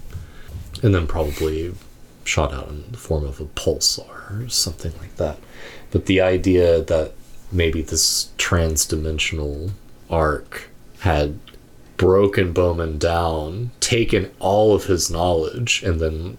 and 0.84 0.94
then 0.94 1.08
probably 1.08 1.74
shot 2.24 2.54
out 2.54 2.70
in 2.70 2.84
the 2.92 2.98
form 2.98 3.26
of 3.26 3.40
a 3.42 3.46
pulsar 3.46 4.46
or 4.46 4.50
something 4.50 4.94
like 5.00 5.16
that. 5.18 5.38
But 5.92 6.06
the 6.06 6.22
idea 6.22 6.82
that 6.82 7.14
maybe 7.52 7.82
this 7.82 8.30
trans-dimensional 8.38 9.72
arc 10.10 10.70
had 11.00 11.40
broken 11.98 12.54
Bowman 12.54 13.00
down, 13.00 13.72
taken 13.80 14.32
all 14.40 14.76
of 14.76 14.86
his 14.86 15.10
knowledge, 15.10 15.82
and 15.84 16.00
then 16.00 16.38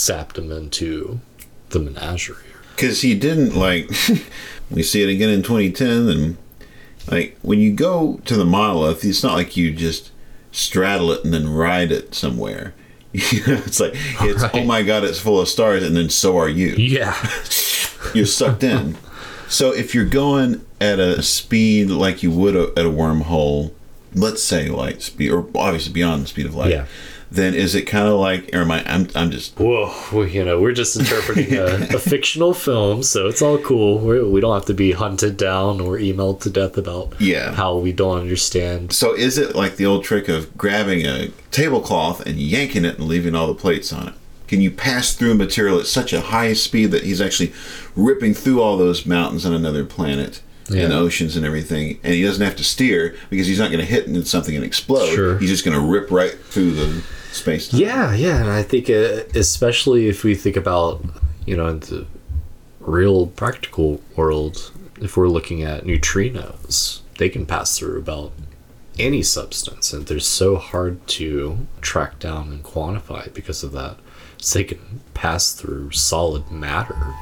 sapped 0.00 0.38
him 0.38 0.50
into 0.52 1.20
the 1.70 1.78
menagerie. 1.78 2.36
because 2.74 3.02
he 3.02 3.14
didn't 3.14 3.54
like 3.54 3.90
we 4.70 4.82
see 4.82 5.02
it 5.02 5.08
again 5.08 5.28
in 5.30 5.42
2010 5.42 6.08
and 6.08 6.36
like 7.10 7.36
when 7.42 7.58
you 7.58 7.72
go 7.72 8.20
to 8.24 8.36
the 8.36 8.44
monolith 8.44 9.04
it's 9.04 9.22
not 9.22 9.34
like 9.34 9.56
you 9.56 9.72
just 9.72 10.10
straddle 10.52 11.10
it 11.12 11.24
and 11.24 11.32
then 11.34 11.48
ride 11.48 11.92
it 11.92 12.14
somewhere. 12.14 12.74
It's 13.12 13.80
like 13.80 13.92
it's 13.94 14.44
oh 14.54 14.64
my 14.64 14.82
god 14.82 15.02
it's 15.04 15.18
full 15.18 15.40
of 15.40 15.48
stars 15.48 15.82
and 15.82 15.96
then 15.96 16.10
so 16.10 16.38
are 16.38 16.48
you. 16.48 16.74
Yeah. 16.76 17.14
You're 18.14 18.26
sucked 18.26 18.62
in. 18.62 18.96
So 19.48 19.72
if 19.72 19.94
you're 19.94 20.04
going 20.04 20.64
at 20.80 20.98
a 20.98 21.22
speed 21.22 21.88
like 21.90 22.22
you 22.22 22.30
would 22.30 22.54
a, 22.54 22.64
at 22.78 22.84
a 22.86 22.90
wormhole 22.90 23.72
let's 24.14 24.42
say 24.42 24.68
light 24.68 25.00
speed 25.02 25.30
or 25.30 25.40
obviously 25.54 25.92
beyond 25.92 26.22
the 26.24 26.26
speed 26.28 26.46
of 26.46 26.54
light 26.54 26.70
Yeah. 26.70 26.86
Then 27.30 27.52
is 27.54 27.74
it 27.74 27.82
kind 27.82 28.08
of 28.08 28.14
like 28.18 28.48
or 28.54 28.60
am 28.62 28.70
I 28.70 28.82
I'm, 28.90 29.08
I'm 29.14 29.30
just 29.30 29.58
Whoa, 29.58 29.92
we, 30.12 30.30
you 30.30 30.44
know, 30.44 30.60
we're 30.60 30.72
just 30.72 30.96
interpreting 30.96 31.54
a, 31.58 31.64
a 31.94 31.98
fictional 31.98 32.54
film, 32.54 33.02
so 33.02 33.26
it's 33.28 33.42
all 33.42 33.58
cool. 33.58 33.98
We're, 33.98 34.24
we 34.26 34.40
don't 34.40 34.54
have 34.54 34.64
to 34.66 34.74
be 34.74 34.92
hunted 34.92 35.36
down 35.36 35.80
or 35.80 35.98
emailed 35.98 36.40
to 36.42 36.50
death 36.50 36.76
about 36.78 37.12
Yeah. 37.20 37.52
how 37.54 37.76
we 37.76 37.92
don't 37.92 38.18
understand. 38.18 38.92
So 38.92 39.14
is 39.14 39.36
it 39.38 39.54
like 39.54 39.76
the 39.76 39.86
old 39.86 40.04
trick 40.04 40.28
of 40.28 40.56
grabbing 40.56 41.04
a 41.06 41.28
tablecloth 41.50 42.24
and 42.26 42.38
yanking 42.38 42.84
it 42.84 42.98
and 42.98 43.06
leaving 43.08 43.34
all 43.34 43.46
the 43.46 43.54
plates 43.54 43.92
on 43.92 44.08
it? 44.08 44.14
Can 44.46 44.62
you 44.62 44.70
pass 44.70 45.14
through 45.14 45.34
material 45.34 45.78
at 45.78 45.86
such 45.86 46.14
a 46.14 46.22
high 46.22 46.54
speed 46.54 46.90
that 46.92 47.04
he's 47.04 47.20
actually 47.20 47.52
ripping 47.94 48.32
through 48.32 48.62
all 48.62 48.78
those 48.78 49.04
mountains 49.04 49.44
on 49.44 49.52
another 49.52 49.84
planet 49.84 50.40
and 50.70 50.92
oceans 50.92 51.34
and 51.34 51.46
everything, 51.46 51.98
and 52.02 52.12
he 52.12 52.22
doesn't 52.22 52.44
have 52.44 52.54
to 52.56 52.62
steer 52.64 53.14
because 53.30 53.46
he's 53.46 53.58
not 53.58 53.70
going 53.70 53.80
to 53.80 53.86
hit 53.86 54.04
into 54.06 54.22
something 54.26 54.54
and 54.54 54.62
explode. 54.62 55.14
Sure. 55.14 55.38
He's 55.38 55.48
just 55.48 55.64
going 55.64 55.74
to 55.78 55.80
rip 55.86 56.10
right 56.10 56.32
through 56.44 56.72
the 56.72 57.02
space. 57.38 57.72
Yeah, 57.72 58.14
yeah, 58.14 58.40
and 58.40 58.50
I 58.50 58.62
think 58.62 58.90
uh, 58.90 59.24
especially 59.34 60.08
if 60.08 60.24
we 60.24 60.34
think 60.34 60.56
about 60.56 61.02
you 61.46 61.56
know 61.56 61.78
the 61.78 62.06
real 62.80 63.26
practical 63.28 64.00
world, 64.16 64.72
if 65.00 65.16
we're 65.16 65.28
looking 65.28 65.62
at 65.62 65.84
neutrinos, 65.84 67.00
they 67.18 67.28
can 67.28 67.46
pass 67.46 67.78
through 67.78 67.98
about 67.98 68.32
any 68.98 69.22
substance, 69.22 69.92
and 69.92 70.06
they're 70.06 70.20
so 70.20 70.56
hard 70.56 71.06
to 71.06 71.66
track 71.80 72.18
down 72.18 72.48
and 72.48 72.64
quantify 72.64 73.32
because 73.32 73.62
of 73.62 73.72
that. 73.72 73.96
So 74.38 74.58
they 74.58 74.64
can 74.64 75.00
pass 75.14 75.52
through 75.52 75.92
solid 75.92 76.50
matter. 76.50 77.14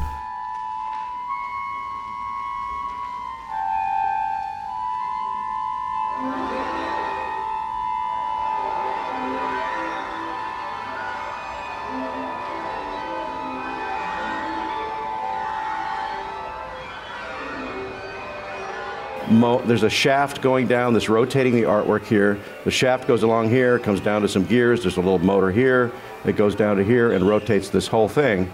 There's 19.66 19.82
a 19.82 19.90
shaft 19.90 20.40
going 20.40 20.66
down 20.66 20.92
that's 20.92 21.08
rotating 21.08 21.54
the 21.54 21.62
artwork 21.62 22.04
here. 22.04 22.38
The 22.64 22.70
shaft 22.70 23.06
goes 23.06 23.22
along 23.22 23.50
here, 23.50 23.78
comes 23.78 24.00
down 24.00 24.22
to 24.22 24.28
some 24.28 24.44
gears. 24.44 24.82
There's 24.82 24.96
a 24.96 25.00
little 25.00 25.18
motor 25.18 25.50
here. 25.50 25.92
It 26.24 26.36
goes 26.36 26.54
down 26.54 26.76
to 26.76 26.84
here 26.84 27.12
and 27.12 27.26
rotates 27.26 27.68
this 27.68 27.86
whole 27.86 28.08
thing. 28.08 28.50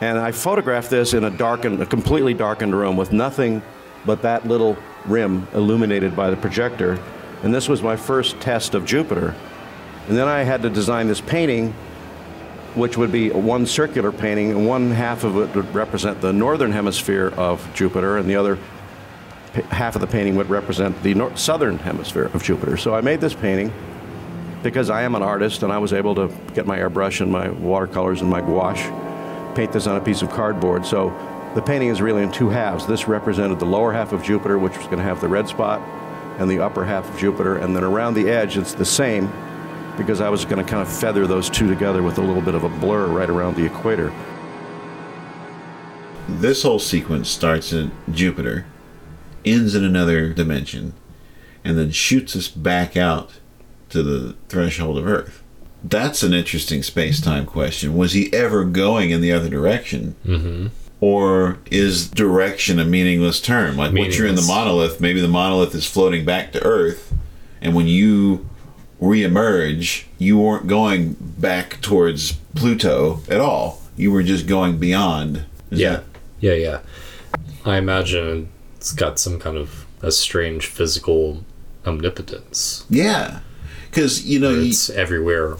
And 0.00 0.18
I 0.18 0.32
photographed 0.32 0.90
this 0.90 1.12
in 1.12 1.24
a 1.24 1.30
darkened, 1.30 1.82
a 1.82 1.86
completely 1.86 2.34
darkened 2.34 2.74
room 2.74 2.96
with 2.96 3.12
nothing 3.12 3.62
but 4.06 4.22
that 4.22 4.46
little 4.46 4.76
rim 5.04 5.46
illuminated 5.52 6.16
by 6.16 6.30
the 6.30 6.36
projector. 6.36 6.98
And 7.42 7.54
this 7.54 7.68
was 7.68 7.82
my 7.82 7.96
first 7.96 8.40
test 8.40 8.74
of 8.74 8.84
Jupiter. 8.84 9.34
And 10.08 10.16
then 10.16 10.28
I 10.28 10.42
had 10.42 10.62
to 10.62 10.70
design 10.70 11.06
this 11.06 11.20
painting, 11.20 11.72
which 12.74 12.96
would 12.96 13.12
be 13.12 13.30
one 13.30 13.66
circular 13.66 14.12
painting, 14.12 14.50
and 14.50 14.66
one 14.66 14.90
half 14.90 15.24
of 15.24 15.36
it 15.36 15.54
would 15.54 15.74
represent 15.74 16.20
the 16.20 16.32
northern 16.32 16.72
hemisphere 16.72 17.32
of 17.36 17.68
Jupiter, 17.74 18.16
and 18.16 18.28
the 18.28 18.36
other 18.36 18.58
half 19.70 19.94
of 19.94 20.00
the 20.00 20.06
painting 20.06 20.36
would 20.36 20.48
represent 20.48 21.00
the 21.02 21.14
nor- 21.14 21.36
southern 21.36 21.78
hemisphere 21.78 22.30
of 22.34 22.42
Jupiter. 22.42 22.76
So 22.76 22.94
I 22.94 23.00
made 23.00 23.20
this 23.20 23.34
painting 23.34 23.72
because 24.62 24.90
I 24.90 25.02
am 25.02 25.14
an 25.14 25.22
artist 25.22 25.62
and 25.62 25.72
I 25.72 25.78
was 25.78 25.92
able 25.92 26.14
to 26.16 26.28
get 26.54 26.66
my 26.66 26.78
airbrush 26.78 27.20
and 27.20 27.32
my 27.32 27.48
watercolors 27.48 28.20
and 28.20 28.30
my 28.30 28.40
gouache, 28.40 28.90
paint 29.54 29.72
this 29.72 29.86
on 29.86 29.96
a 29.96 30.00
piece 30.00 30.22
of 30.22 30.30
cardboard. 30.30 30.84
So 30.86 31.10
The 31.54 31.62
painting 31.62 31.88
is 31.88 32.00
really 32.00 32.22
in 32.22 32.30
two 32.30 32.48
halves. 32.48 32.86
This 32.86 33.08
represented 33.08 33.58
the 33.58 33.66
lower 33.66 33.92
half 33.92 34.12
of 34.12 34.22
Jupiter, 34.22 34.56
which 34.56 34.76
was 34.76 34.86
going 34.86 34.98
to 34.98 35.02
have 35.02 35.20
the 35.20 35.26
red 35.26 35.48
spot, 35.48 35.80
and 36.38 36.48
the 36.48 36.60
upper 36.60 36.84
half 36.84 37.12
of 37.12 37.18
Jupiter. 37.18 37.56
And 37.56 37.74
then 37.74 37.82
around 37.82 38.14
the 38.14 38.30
edge, 38.30 38.56
it's 38.56 38.72
the 38.72 38.84
same 38.84 39.28
because 39.96 40.20
I 40.20 40.28
was 40.28 40.44
going 40.44 40.64
to 40.64 40.70
kind 40.70 40.80
of 40.80 40.88
feather 40.88 41.26
those 41.26 41.50
two 41.50 41.66
together 41.66 42.04
with 42.04 42.18
a 42.18 42.20
little 42.20 42.40
bit 42.40 42.54
of 42.54 42.62
a 42.62 42.68
blur 42.68 43.08
right 43.08 43.28
around 43.28 43.56
the 43.56 43.66
equator. 43.66 44.12
This 46.28 46.62
whole 46.62 46.78
sequence 46.78 47.28
starts 47.28 47.72
in 47.72 47.90
Jupiter, 48.12 48.64
ends 49.44 49.74
in 49.74 49.84
another 49.84 50.32
dimension, 50.32 50.94
and 51.64 51.78
then 51.78 51.90
shoots 51.90 52.34
us 52.36 52.48
back 52.48 52.96
out 52.96 53.30
to 53.90 54.02
the 54.02 54.34
threshold 54.48 54.98
of 54.98 55.06
Earth. 55.06 55.42
That's 55.82 56.22
an 56.22 56.34
interesting 56.34 56.82
space 56.82 57.20
time 57.20 57.46
question. 57.46 57.96
Was 57.96 58.12
he 58.12 58.32
ever 58.32 58.64
going 58.64 59.10
in 59.10 59.20
the 59.20 59.32
other 59.32 59.48
direction? 59.48 60.14
Mm-hmm. 60.26 60.66
Or 61.02 61.58
is 61.70 62.10
direction 62.10 62.78
a 62.78 62.84
meaningless 62.84 63.40
term? 63.40 63.76
Like 63.78 63.94
once 63.94 64.18
you're 64.18 64.26
in 64.26 64.34
the 64.34 64.42
monolith, 64.42 65.00
maybe 65.00 65.20
the 65.22 65.28
monolith 65.28 65.74
is 65.74 65.86
floating 65.86 66.26
back 66.26 66.52
to 66.52 66.62
Earth, 66.62 67.14
and 67.62 67.74
when 67.74 67.86
you 67.86 68.46
reemerge, 69.00 70.04
you 70.18 70.38
weren't 70.38 70.66
going 70.66 71.16
back 71.18 71.80
towards 71.80 72.32
Pluto 72.54 73.20
at 73.30 73.40
all. 73.40 73.80
You 73.96 74.12
were 74.12 74.22
just 74.22 74.46
going 74.46 74.78
beyond. 74.78 75.46
Is 75.70 75.80
yeah. 75.80 75.90
that- 75.90 76.04
Yeah, 76.40 76.52
yeah. 76.52 76.78
I 77.64 77.76
imagine 77.78 78.50
it's 78.80 78.92
got 78.92 79.18
some 79.18 79.38
kind 79.38 79.58
of 79.58 79.84
a 80.00 80.10
strange 80.10 80.64
physical 80.64 81.44
omnipotence. 81.86 82.86
yeah. 82.88 83.40
Because, 83.90 84.24
you 84.24 84.38
know, 84.38 84.50
you, 84.50 84.68
It's 84.70 84.88
everywhere 84.88 85.56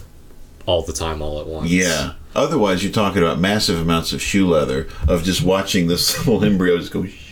all 0.65 0.81
the 0.81 0.93
time, 0.93 1.21
all 1.21 1.39
at 1.39 1.45
once. 1.45 1.69
Yeah. 1.69 2.13
Otherwise, 2.33 2.81
you're 2.83 2.91
talking 2.91 3.21
about 3.21 3.37
massive 3.37 3.79
amounts 3.79 4.11
of 4.11 4.21
shoe 4.23 4.47
leather 4.47 4.87
of 5.07 5.23
just 5.23 5.43
watching 5.43 5.85
this 5.85 6.17
little 6.25 6.43
embryo 6.43 6.79
just 6.79 6.91
go 6.91 7.03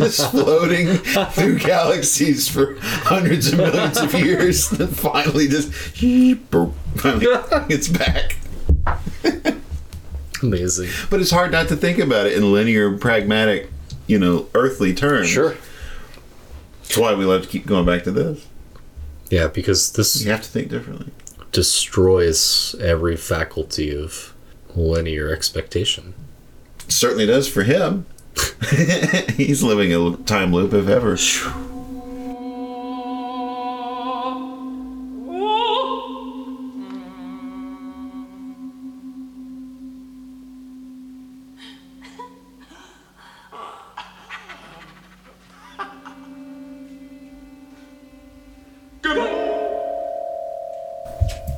just 0.00 0.30
floating 0.30 0.86
through 1.32 1.58
galaxies 1.58 2.48
for 2.48 2.78
hundreds 2.80 3.52
of 3.52 3.58
millions 3.58 3.98
of 3.98 4.14
years, 4.14 4.70
and 4.70 4.80
then 4.80 4.88
finally 4.88 5.48
just 5.48 5.70
finally 6.96 7.26
it's 7.68 7.88
back. 7.88 8.36
Amazing. 10.42 10.88
But 11.10 11.20
it's 11.20 11.30
hard 11.30 11.50
not 11.50 11.68
to 11.68 11.76
think 11.76 11.98
about 11.98 12.26
it 12.26 12.34
in 12.34 12.52
linear, 12.52 12.96
pragmatic, 12.96 13.68
you 14.06 14.18
know, 14.18 14.48
earthly 14.54 14.94
terms. 14.94 15.28
Sure. 15.28 15.56
That's 16.82 16.96
why 16.96 17.14
we 17.14 17.24
love 17.24 17.42
to 17.42 17.48
keep 17.48 17.66
going 17.66 17.84
back 17.86 18.04
to 18.04 18.10
this. 18.12 18.46
Yeah, 19.30 19.48
because 19.48 19.92
this 19.92 20.24
You 20.24 20.30
have 20.30 20.42
to 20.42 20.48
think 20.48 20.68
differently. 20.68 21.10
destroys 21.52 22.74
every 22.80 23.16
faculty 23.16 23.96
of 23.96 24.32
linear 24.74 25.30
expectation. 25.32 26.14
Certainly 26.88 27.26
does 27.26 27.48
for 27.48 27.64
him. 27.64 28.06
He's 29.36 29.62
living 29.62 29.92
a 29.92 30.16
time 30.18 30.52
loop 30.52 30.72
if 30.72 30.86
ever. 30.88 31.16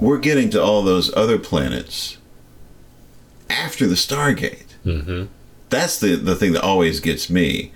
We're 0.00 0.18
getting 0.18 0.50
to 0.50 0.62
all 0.62 0.82
those 0.82 1.14
other 1.16 1.38
planets 1.38 2.18
after 3.50 3.86
the 3.86 3.94
Stargate. 3.94 4.66
Mm-hmm. 4.84 5.26
That's 5.70 5.98
the, 5.98 6.16
the 6.16 6.36
thing 6.36 6.52
that 6.52 6.62
always 6.62 7.00
gets 7.00 7.28
me. 7.28 7.72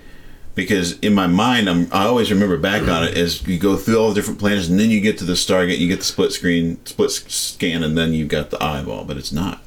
Because 0.54 0.98
in 0.98 1.14
my 1.14 1.26
mind, 1.26 1.68
I'm, 1.68 1.88
I 1.90 2.04
always 2.04 2.30
remember 2.30 2.58
back 2.58 2.86
on 2.86 3.04
it 3.04 3.16
as 3.16 3.46
you 3.46 3.58
go 3.58 3.76
through 3.76 3.96
all 3.96 4.10
the 4.10 4.14
different 4.14 4.38
planets, 4.38 4.68
and 4.68 4.78
then 4.78 4.90
you 4.90 5.00
get 5.00 5.16
to 5.18 5.24
the 5.24 5.32
Stargate, 5.32 5.78
you 5.78 5.88
get 5.88 6.00
the 6.00 6.04
split 6.04 6.30
screen, 6.30 6.84
split 6.84 7.10
scan, 7.10 7.82
and 7.82 7.96
then 7.96 8.12
you've 8.12 8.28
got 8.28 8.50
the 8.50 8.62
eyeball, 8.62 9.04
but 9.04 9.16
it's 9.16 9.32
not. 9.32 9.62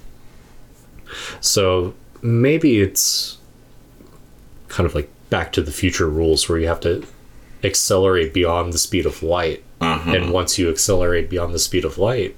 So 1.42 1.96
maybe 2.22 2.82
it's 2.82 3.38
kind 4.68 4.86
of 4.86 4.94
like 4.94 5.10
Back 5.32 5.52
to 5.54 5.62
the 5.64 5.72
Future 5.72 6.08
rules 6.08 6.48
where 6.48 6.60
you 6.60 6.68
have 6.68 6.82
to 6.82 7.04
accelerate 7.64 8.32
beyond 8.32 8.72
the 8.72 8.78
speed 8.78 9.08
of 9.08 9.24
light. 9.24 9.64
Uh-huh. 9.82 10.12
And 10.12 10.32
once 10.32 10.60
you 10.60 10.70
accelerate 10.70 11.32
beyond 11.32 11.54
the 11.54 11.60
speed 11.60 11.84
of 11.84 11.98
light, 11.98 12.36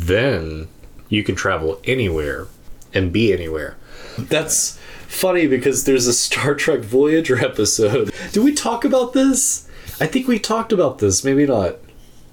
then 0.00 0.68
you 1.08 1.22
can 1.22 1.34
travel 1.34 1.80
anywhere 1.84 2.46
and 2.94 3.12
be 3.12 3.32
anywhere. 3.32 3.76
That's 4.18 4.78
funny 5.06 5.46
because 5.46 5.84
there's 5.84 6.06
a 6.06 6.12
Star 6.12 6.54
Trek 6.54 6.80
Voyager 6.80 7.38
episode. 7.44 8.12
Did 8.32 8.44
we 8.44 8.54
talk 8.54 8.84
about 8.84 9.12
this? 9.12 9.68
I 10.00 10.06
think 10.06 10.26
we 10.26 10.38
talked 10.38 10.72
about 10.72 10.98
this, 10.98 11.24
maybe 11.24 11.46
not. 11.46 11.76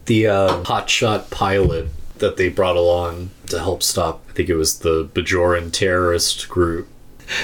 The 0.06 0.28
uh, 0.28 0.64
hotshot 0.64 1.30
pilot 1.30 1.90
that 2.20 2.38
they 2.38 2.50
brought 2.50 2.78
along 2.78 3.32
to 3.48 3.60
help 3.60 3.84
stop, 3.84 4.24
I 4.30 4.34
think 4.34 4.50
it 4.50 4.56
was 4.56 4.80
the 4.80 5.06
Bajoran 5.06 5.72
terrorist 5.72 6.48
group. 6.48 6.88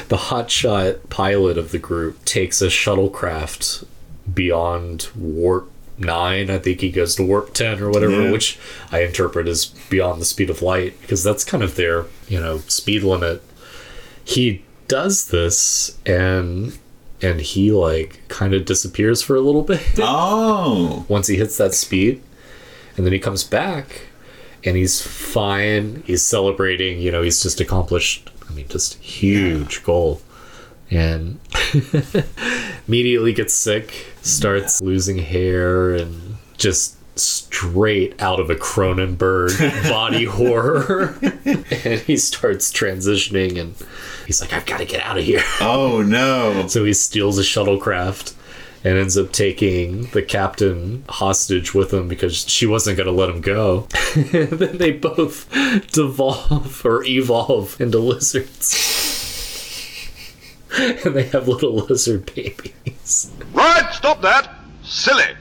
The 0.08 0.18
hotshot 0.18 1.10
pilot 1.10 1.58
of 1.58 1.72
the 1.72 1.80
group 1.80 2.24
takes 2.24 2.62
a 2.62 2.68
shuttlecraft 2.68 3.86
beyond 4.34 5.10
warp 5.14 5.70
9 5.98 6.50
i 6.50 6.58
think 6.58 6.82
he 6.82 6.90
goes 6.90 7.16
to 7.16 7.24
warp 7.24 7.54
10 7.54 7.80
or 7.82 7.90
whatever 7.90 8.24
Yeah. 8.24 8.32
which 8.32 8.58
i 8.92 9.02
interpret 9.04 9.48
as 9.48 9.66
beyond 9.66 10.20
the 10.22 10.26
speed 10.26 10.50
of 10.50 10.62
light 10.62 11.00
because 11.02 11.24
that's 11.24 11.44
kind 11.44 11.64
of 11.64 11.76
their 11.76 12.06
you 12.28 12.40
know 12.40 12.60
speed 12.68 13.04
limit 13.04 13.42
he 14.24 14.64
does 14.88 15.28
this 15.28 15.98
and 16.06 16.78
and 17.22 17.40
he 17.42 17.72
like 17.72 18.22
kind 18.28 18.54
of 18.54 18.66
disappears 18.66 19.22
for 19.22 19.36
a 19.36 19.42
little 19.42 19.62
bit 19.74 19.82
Oh. 20.00 21.06
once 21.08 21.28
he 21.28 21.36
hits 21.38 21.58
that 21.58 21.74
speed 21.74 22.22
and 22.98 23.06
then 23.06 23.14
he 23.14 23.20
comes 23.20 23.44
back 23.44 24.08
and 24.66 24.76
he's 24.78 25.02
fine 25.02 26.04
he's 26.06 26.22
celebrating 26.24 27.00
you 27.00 27.12
know 27.12 27.22
he's 27.22 27.42
just 27.44 27.60
accomplished 27.62 28.30
i 28.50 28.54
mean 28.54 28.68
just 28.68 28.96
huge 28.96 29.84
goal 29.84 30.22
and 30.92 31.40
immediately 32.88 33.34
gets 33.34 33.54
sick 33.54 34.08
starts 34.22 34.82
losing 34.82 35.18
hair 35.20 35.94
and 35.94 36.36
just 36.58 36.96
straight 37.18 38.20
out 38.22 38.40
of 38.40 38.50
a 38.50 38.56
cronenberg 38.56 39.58
body 39.90 40.26
horror 40.26 41.16
and 41.52 42.00
he 42.02 42.18
starts 42.18 42.72
transitioning 42.72 43.60
and 43.60 43.76
he's 44.26 44.42
like 44.42 44.52
i've 44.52 44.66
got 44.66 44.78
to 44.80 44.86
get 44.86 45.02
out 45.04 45.18
of 45.18 45.24
here 45.24 45.42
Oh, 45.62 46.02
no. 46.02 46.68
so 46.68 46.84
he 46.86 46.94
steals 46.94 47.38
a 47.38 47.44
shuttlecraft 47.44 48.34
and 48.86 48.98
ends 48.98 49.18
up 49.18 49.32
taking 49.32 50.08
the 50.08 50.22
captain 50.22 51.06
hostage 51.08 51.74
with 51.74 51.94
him 51.94 52.08
because 52.10 52.36
she 52.50 52.66
wasn't 52.66 52.98
going 52.98 53.08
to 53.08 53.14
let 53.14 53.30
him 53.30 53.40
go. 53.40 53.88
then 54.16 54.76
they 54.78 54.92
both 54.92 55.50
devolve 55.94 56.86
or 56.86 57.02
evolve 57.06 57.80
into 57.80 57.98
lizards. 58.00 58.74
and 60.78 61.16
they 61.16 61.24
have 61.24 61.48
little 61.48 61.76
lizard 61.76 62.34
babies. 62.34 63.32
Right, 63.54 63.94
stop 63.94 64.22
that! 64.22 64.50
Silly! 64.84 65.36